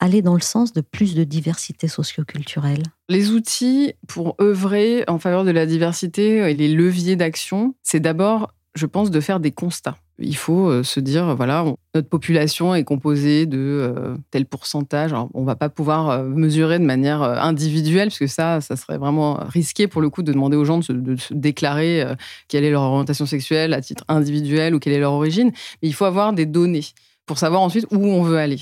aller 0.00 0.22
dans 0.22 0.34
le 0.34 0.40
sens 0.40 0.72
de 0.72 0.80
plus 0.80 1.14
de 1.14 1.24
diversité 1.24 1.88
socioculturelle 1.88 2.82
Les 3.08 3.30
outils 3.30 3.94
pour 4.06 4.36
œuvrer 4.40 5.04
en 5.08 5.18
faveur 5.18 5.44
de 5.44 5.50
la 5.50 5.66
diversité 5.66 6.50
et 6.50 6.54
les 6.54 6.68
leviers 6.68 7.16
d'action, 7.16 7.74
c'est 7.82 8.00
d'abord, 8.00 8.52
je 8.74 8.86
pense, 8.86 9.10
de 9.10 9.20
faire 9.20 9.40
des 9.40 9.50
constats. 9.50 9.96
Il 10.20 10.36
faut 10.36 10.68
euh, 10.68 10.82
se 10.82 10.98
dire, 10.98 11.36
voilà, 11.36 11.64
notre 11.94 12.08
population 12.08 12.74
est 12.74 12.82
composée 12.82 13.46
de 13.46 13.58
euh, 13.58 14.16
tel 14.32 14.46
pourcentage. 14.46 15.12
on 15.12 15.40
ne 15.40 15.46
va 15.46 15.54
pas 15.54 15.68
pouvoir 15.68 16.10
euh, 16.10 16.24
mesurer 16.24 16.80
de 16.80 16.84
manière 16.84 17.22
individuelle, 17.22 18.08
parce 18.08 18.18
que 18.18 18.26
ça, 18.26 18.60
ça 18.60 18.74
serait 18.74 18.98
vraiment 18.98 19.34
risqué 19.34 19.86
pour 19.86 20.02
le 20.02 20.10
coup 20.10 20.24
de 20.24 20.32
demander 20.32 20.56
aux 20.56 20.64
gens 20.64 20.78
de 20.78 20.82
se, 20.82 21.32
déclarer 21.32 22.04
quelle 22.48 22.64
est 22.64 22.70
leur 22.70 22.82
orientation 22.82 23.26
sexuelle 23.26 23.72
à 23.74 23.80
titre 23.80 24.04
individuel 24.08 24.74
ou 24.74 24.80
quelle 24.80 24.92
est 24.92 24.98
leur 24.98 25.12
origine. 25.12 25.52
Mais 25.82 25.88
il 25.88 25.94
faut 25.94 26.04
avoir 26.04 26.32
des 26.32 26.46
données 26.46 26.86
pour 27.26 27.38
savoir 27.38 27.60
ensuite 27.60 27.86
où 27.92 28.04
on 28.04 28.22
veut 28.22 28.38
aller. 28.38 28.58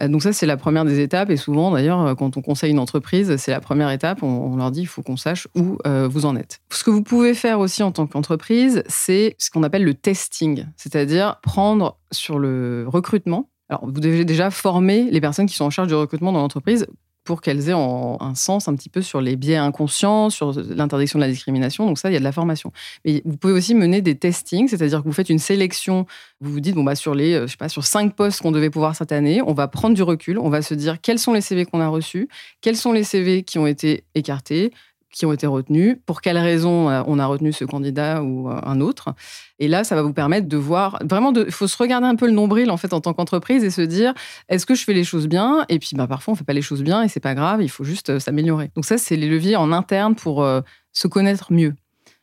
Euh, 0.00 0.08
donc 0.08 0.22
ça, 0.22 0.32
c'est 0.32 0.46
la 0.46 0.56
première 0.56 0.84
des 0.84 1.00
étapes. 1.00 1.30
Et 1.30 1.36
souvent, 1.36 1.70
d'ailleurs, 1.70 2.00
euh, 2.00 2.14
quand 2.14 2.36
on 2.36 2.42
conseille 2.42 2.70
une 2.70 2.78
entreprise, 2.78 3.36
c'est 3.36 3.50
la 3.50 3.60
première 3.60 3.90
étape. 3.90 4.22
On, 4.22 4.56
leur 4.56 4.70
dit, 4.70 4.82
il 4.82 4.86
faut 4.86 5.02
qu'on 5.02 5.16
sache 5.16 5.48
où 5.54 5.78
euh, 5.86 6.08
vous 6.10 6.26
en 6.26 6.36
êtes. 6.36 6.60
Ce 6.70 6.84
que 6.84 6.90
vous 6.90 7.02
pouvez 7.02 7.34
faire 7.34 7.60
aussi 7.60 7.82
en 7.82 7.92
tant 7.92 8.06
qu'entreprise, 8.06 8.82
c'est 8.86 9.36
ce 9.38 9.50
qu'on 9.50 9.62
appelle 9.62 9.84
le 9.84 9.94
testing, 9.94 10.66
c'est-à-dire 10.76 11.40
prendre 11.42 11.98
sur 12.10 12.38
le 12.38 12.86
recrutement. 12.88 13.50
Alors, 13.68 13.86
vous 13.86 13.92
devez 13.92 14.24
déjà 14.24 14.50
former 14.50 15.08
les 15.10 15.20
personnes 15.20 15.46
qui 15.46 15.54
sont 15.54 15.64
en 15.64 15.70
charge 15.70 15.88
du 15.88 15.94
recrutement 15.94 16.32
dans 16.32 16.40
l'entreprise 16.40 16.86
pour 17.24 17.40
qu'elles 17.40 17.68
aient 17.68 17.72
un 17.72 18.34
sens 18.34 18.68
un 18.68 18.76
petit 18.76 18.90
peu 18.90 19.02
sur 19.02 19.20
les 19.20 19.36
biais 19.36 19.56
inconscients, 19.56 20.30
sur 20.30 20.52
l'interdiction 20.52 21.18
de 21.18 21.24
la 21.24 21.30
discrimination. 21.30 21.86
Donc 21.86 21.98
ça, 21.98 22.10
il 22.10 22.12
y 22.12 22.16
a 22.16 22.18
de 22.18 22.24
la 22.24 22.32
formation. 22.32 22.70
Mais 23.04 23.22
vous 23.24 23.36
pouvez 23.36 23.54
aussi 23.54 23.74
mener 23.74 24.02
des 24.02 24.14
testings, 24.14 24.68
c'est-à-dire 24.68 25.00
que 25.00 25.04
vous 25.04 25.12
faites 25.12 25.30
une 25.30 25.38
sélection. 25.38 26.06
Vous 26.40 26.52
vous 26.52 26.60
dites, 26.60 26.74
bon, 26.74 26.84
bah, 26.84 26.94
sur 26.94 27.14
les, 27.14 27.34
euh, 27.34 27.46
je 27.46 27.52
sais 27.52 27.56
pas, 27.56 27.68
sur 27.70 27.84
cinq 27.84 28.14
postes 28.14 28.42
qu'on 28.42 28.52
devait 28.52 28.70
pouvoir 28.70 28.94
cette 28.94 29.12
année, 29.12 29.40
on 29.42 29.54
va 29.54 29.68
prendre 29.68 29.94
du 29.94 30.02
recul, 30.02 30.38
on 30.38 30.50
va 30.50 30.62
se 30.62 30.74
dire 30.74 31.00
quels 31.00 31.18
sont 31.18 31.32
les 31.32 31.40
CV 31.40 31.64
qu'on 31.64 31.80
a 31.80 31.88
reçus, 31.88 32.28
quels 32.60 32.76
sont 32.76 32.92
les 32.92 33.04
CV 33.04 33.42
qui 33.42 33.58
ont 33.58 33.66
été 33.66 34.04
écartés, 34.14 34.72
qui 35.14 35.26
ont 35.26 35.32
été 35.32 35.46
retenus, 35.46 35.96
pour 36.06 36.20
quelles 36.20 36.38
raisons 36.38 36.90
euh, 36.90 37.02
on 37.06 37.18
a 37.18 37.26
retenu 37.26 37.52
ce 37.52 37.64
candidat 37.64 38.22
ou 38.22 38.50
euh, 38.50 38.60
un 38.64 38.80
autre. 38.80 39.14
Et 39.58 39.68
là, 39.68 39.84
ça 39.84 39.94
va 39.94 40.02
vous 40.02 40.12
permettre 40.12 40.48
de 40.48 40.56
voir, 40.56 40.98
vraiment, 41.04 41.32
il 41.32 41.52
faut 41.52 41.68
se 41.68 41.76
regarder 41.78 42.06
un 42.06 42.16
peu 42.16 42.26
le 42.26 42.32
nombril 42.32 42.70
en 42.70 42.76
fait 42.76 42.92
en 42.92 43.00
tant 43.00 43.14
qu'entreprise 43.14 43.62
et 43.64 43.70
se 43.70 43.80
dire, 43.80 44.12
est-ce 44.48 44.66
que 44.66 44.74
je 44.74 44.84
fais 44.84 44.92
les 44.92 45.04
choses 45.04 45.28
bien? 45.28 45.64
Et 45.68 45.78
puis, 45.78 45.90
bah, 45.94 46.06
parfois, 46.06 46.32
on 46.32 46.34
fait 46.34 46.44
pas 46.44 46.52
les 46.52 46.62
choses 46.62 46.82
bien 46.82 47.02
et 47.02 47.08
c'est 47.08 47.20
pas 47.20 47.34
grave, 47.34 47.62
il 47.62 47.70
faut 47.70 47.84
juste 47.84 48.10
euh, 48.10 48.18
s'améliorer. 48.18 48.70
Donc 48.74 48.84
ça, 48.84 48.98
c'est 48.98 49.16
les 49.16 49.28
leviers 49.28 49.56
en 49.56 49.72
interne 49.72 50.14
pour 50.14 50.44
se 50.92 51.08
connaître 51.08 51.52
mieux. 51.52 51.74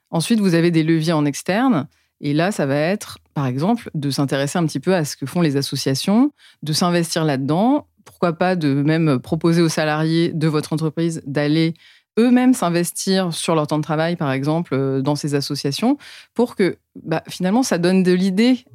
Ensuite, 0.10 0.40
vous 0.40 0.54
avez 0.54 0.72
des 0.72 0.84
leviers 0.84 1.14
en 1.14 1.26
externe. 1.26 1.88
Et 2.20 2.34
là, 2.34 2.52
ça 2.52 2.66
va 2.66 2.76
être, 2.76 3.18
par 3.34 3.48
exemple, 3.48 3.90
de 3.96 4.12
s'intéresser 4.12 4.60
un 4.60 4.66
petit 4.66 4.80
peu 4.80 4.94
à 4.94 5.06
ce 5.06 5.16
que 5.16 5.26
font 5.26 5.42
les 5.42 5.58
associations, 5.58 6.32
de 6.62 6.74
s'investir 6.74 7.24
là-dedans. 7.26 7.88
Pourquoi 8.06 8.34
pas 8.34 8.56
de 8.56 8.74
même 8.74 9.20
proposer 9.20 9.62
aux 9.62 9.70
salariés 9.70 10.32
de 10.34 10.48
votre 10.48 10.74
entreprise 10.74 11.22
d'aller 11.26 11.74
eux-mêmes 12.20 12.54
s'investir 12.54 13.34
sur 13.34 13.56
leur 13.56 13.68
temps 13.68 13.78
de 13.78 13.84
travail, 13.84 14.16
par 14.16 14.32
exemple, 14.32 14.74
euh, 14.74 15.02
dans 15.02 15.16
ces 15.16 15.36
associations, 15.36 15.98
pour 16.34 16.56
que 16.56 16.78
bah, 16.96 17.24
finalement 17.28 17.64
ça 17.64 17.78
donne 17.78 18.04
de 18.04 18.12
l'idée 18.12 18.66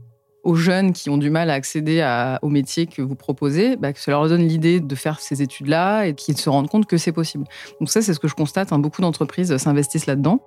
aux 0.46 0.55
jeunes 0.55 0.92
qui 0.92 1.11
ont 1.11 1.18
du 1.18 1.29
mal 1.29 1.51
à 1.51 1.55
accéder 1.55 2.01
à, 2.01 2.38
au 2.40 2.49
métier 2.49 2.87
que 2.87 3.03
vous 3.03 3.16
proposez, 3.16 3.75
bah, 3.75 3.92
que 3.92 3.99
ça 3.99 4.12
leur 4.12 4.29
donne 4.29 4.46
l'idée 4.46 4.79
de 4.79 4.94
faire 4.94 5.18
ces 5.18 5.42
études-là 5.42 6.05
et 6.05 6.14
qu'ils 6.14 6.37
se 6.37 6.49
rendent 6.49 6.68
compte 6.68 6.87
que 6.87 6.96
c'est 6.96 7.11
possible. 7.11 7.44
Donc 7.81 7.90
ça, 7.90 8.01
c'est 8.01 8.14
ce 8.14 8.20
que 8.20 8.29
je 8.29 8.35
constate. 8.35 8.72
Hein, 8.72 8.79
beaucoup 8.79 9.03
d'entreprises 9.03 9.57
s'investissent 9.57 10.07
là-dedans. 10.07 10.40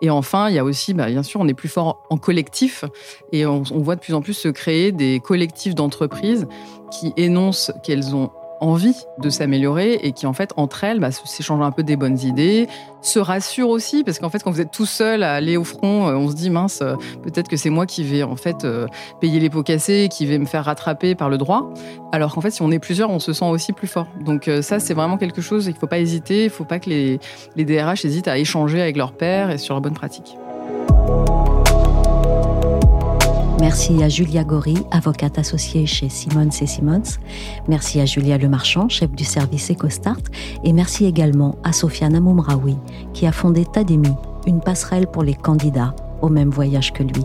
Et 0.00 0.08
enfin, 0.08 0.48
il 0.48 0.54
y 0.54 0.58
a 0.58 0.64
aussi, 0.64 0.94
bah, 0.94 1.10
bien 1.10 1.22
sûr, 1.22 1.40
on 1.40 1.48
est 1.48 1.54
plus 1.54 1.68
fort 1.68 2.06
en 2.08 2.16
collectif 2.16 2.86
et 3.32 3.44
on 3.44 3.62
voit 3.62 3.96
de 3.96 4.00
plus 4.00 4.14
en 4.14 4.22
plus 4.22 4.32
se 4.32 4.48
créer 4.48 4.92
des 4.92 5.20
collectifs 5.20 5.74
d'entreprises 5.74 6.46
qui 6.90 7.12
énoncent 7.18 7.70
qu'elles 7.82 8.14
ont 8.14 8.30
envie 8.60 8.96
de 9.18 9.30
s'améliorer 9.30 9.94
et 10.02 10.12
qui 10.12 10.26
en 10.26 10.32
fait 10.32 10.52
entre 10.56 10.84
elles 10.84 11.00
bah, 11.00 11.10
s'échangent 11.10 11.62
un 11.62 11.70
peu 11.70 11.82
des 11.82 11.96
bonnes 11.96 12.18
idées, 12.20 12.68
se 13.02 13.18
rassurent 13.18 13.68
aussi 13.68 14.04
parce 14.04 14.18
qu'en 14.18 14.30
fait 14.30 14.42
quand 14.42 14.50
vous 14.50 14.60
êtes 14.60 14.70
tout 14.70 14.86
seul 14.86 15.22
à 15.22 15.34
aller 15.34 15.56
au 15.56 15.64
front, 15.64 16.08
euh, 16.08 16.14
on 16.14 16.28
se 16.28 16.34
dit 16.34 16.50
mince 16.50 16.80
euh, 16.82 16.94
peut-être 17.22 17.48
que 17.48 17.56
c'est 17.56 17.70
moi 17.70 17.86
qui 17.86 18.04
vais 18.04 18.22
en 18.22 18.36
fait 18.36 18.64
euh, 18.64 18.86
payer 19.20 19.40
les 19.40 19.50
pots 19.50 19.62
cassés, 19.62 20.08
qui 20.10 20.26
vais 20.26 20.38
me 20.38 20.46
faire 20.46 20.64
rattraper 20.64 21.14
par 21.14 21.28
le 21.28 21.38
droit, 21.38 21.72
alors 22.12 22.34
qu'en 22.34 22.40
fait 22.40 22.50
si 22.50 22.62
on 22.62 22.70
est 22.70 22.78
plusieurs 22.78 23.10
on 23.10 23.18
se 23.18 23.32
sent 23.32 23.46
aussi 23.46 23.72
plus 23.72 23.88
fort. 23.88 24.06
Donc 24.24 24.50
ça 24.62 24.80
c'est 24.80 24.94
vraiment 24.94 25.18
quelque 25.18 25.40
chose 25.40 25.64
qu'il 25.64 25.74
ne 25.74 25.78
faut 25.78 25.86
pas 25.86 25.98
hésiter, 25.98 26.42
il 26.42 26.46
ne 26.46 26.50
faut 26.50 26.64
pas 26.64 26.78
que 26.78 26.90
les, 26.90 27.20
DRH 27.56 28.04
hésitent 28.04 28.28
à 28.28 28.38
échanger 28.38 28.80
avec 28.80 28.96
leurs 28.96 29.12
pairs 29.12 29.50
et 29.50 29.58
sur 29.58 29.74
la 29.74 29.80
bonne 29.80 29.94
pratique. 29.94 30.36
Merci 33.64 34.02
à 34.02 34.10
Julia 34.10 34.44
Gori, 34.44 34.76
avocate 34.90 35.38
associée 35.38 35.86
chez 35.86 36.10
Simons 36.10 36.50
et 36.60 36.66
Simons. 36.66 37.16
Merci 37.66 37.98
à 37.98 38.04
Julia 38.04 38.36
Lemarchand, 38.36 38.90
chef 38.90 39.10
du 39.12 39.24
service 39.24 39.70
EcoStart. 39.70 40.20
Et 40.64 40.74
merci 40.74 41.06
également 41.06 41.56
à 41.64 41.72
Sofiane 41.72 42.14
Amoumraoui, 42.14 42.76
qui 43.14 43.26
a 43.26 43.32
fondé 43.32 43.64
Tademi, 43.64 44.12
une 44.46 44.60
passerelle 44.60 45.06
pour 45.06 45.22
les 45.22 45.32
candidats 45.32 45.96
au 46.20 46.28
même 46.28 46.50
voyage 46.50 46.92
que 46.92 47.02
lui. 47.02 47.24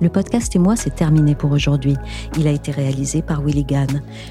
Le 0.00 0.08
podcast 0.08 0.54
et 0.54 0.60
moi, 0.60 0.76
c'est 0.76 0.94
terminé 0.94 1.34
pour 1.34 1.50
aujourd'hui. 1.50 1.96
Il 2.38 2.46
a 2.46 2.52
été 2.52 2.70
réalisé 2.70 3.20
par 3.20 3.42
Willy. 3.42 3.66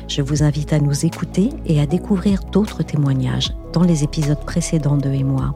Je 0.07 0.21
vous 0.21 0.43
invite 0.43 0.71
à 0.71 0.79
nous 0.79 1.05
écouter 1.05 1.49
et 1.65 1.81
à 1.81 1.85
découvrir 1.85 2.39
d'autres 2.53 2.83
témoignages 2.83 3.51
dans 3.73 3.83
les 3.83 4.05
épisodes 4.05 4.45
précédents 4.45 4.97
de 4.97 5.09
Et 5.09 5.25
moi. 5.25 5.53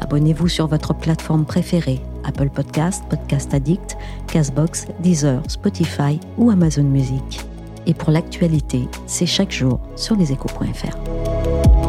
Abonnez-vous 0.00 0.48
sur 0.48 0.66
votre 0.66 0.94
plateforme 0.94 1.44
préférée 1.44 2.00
Apple 2.24 2.50
Podcast, 2.50 3.04
Podcast 3.08 3.54
Addict, 3.54 3.96
Castbox, 4.26 4.86
Deezer, 5.00 5.42
Spotify 5.48 6.18
ou 6.38 6.50
Amazon 6.50 6.84
Music. 6.84 7.40
Et 7.86 7.94
pour 7.94 8.10
l'actualité, 8.10 8.88
c'est 9.06 9.26
chaque 9.26 9.52
jour 9.52 9.80
sur 9.96 10.16
leséchos.fr. 10.16 11.79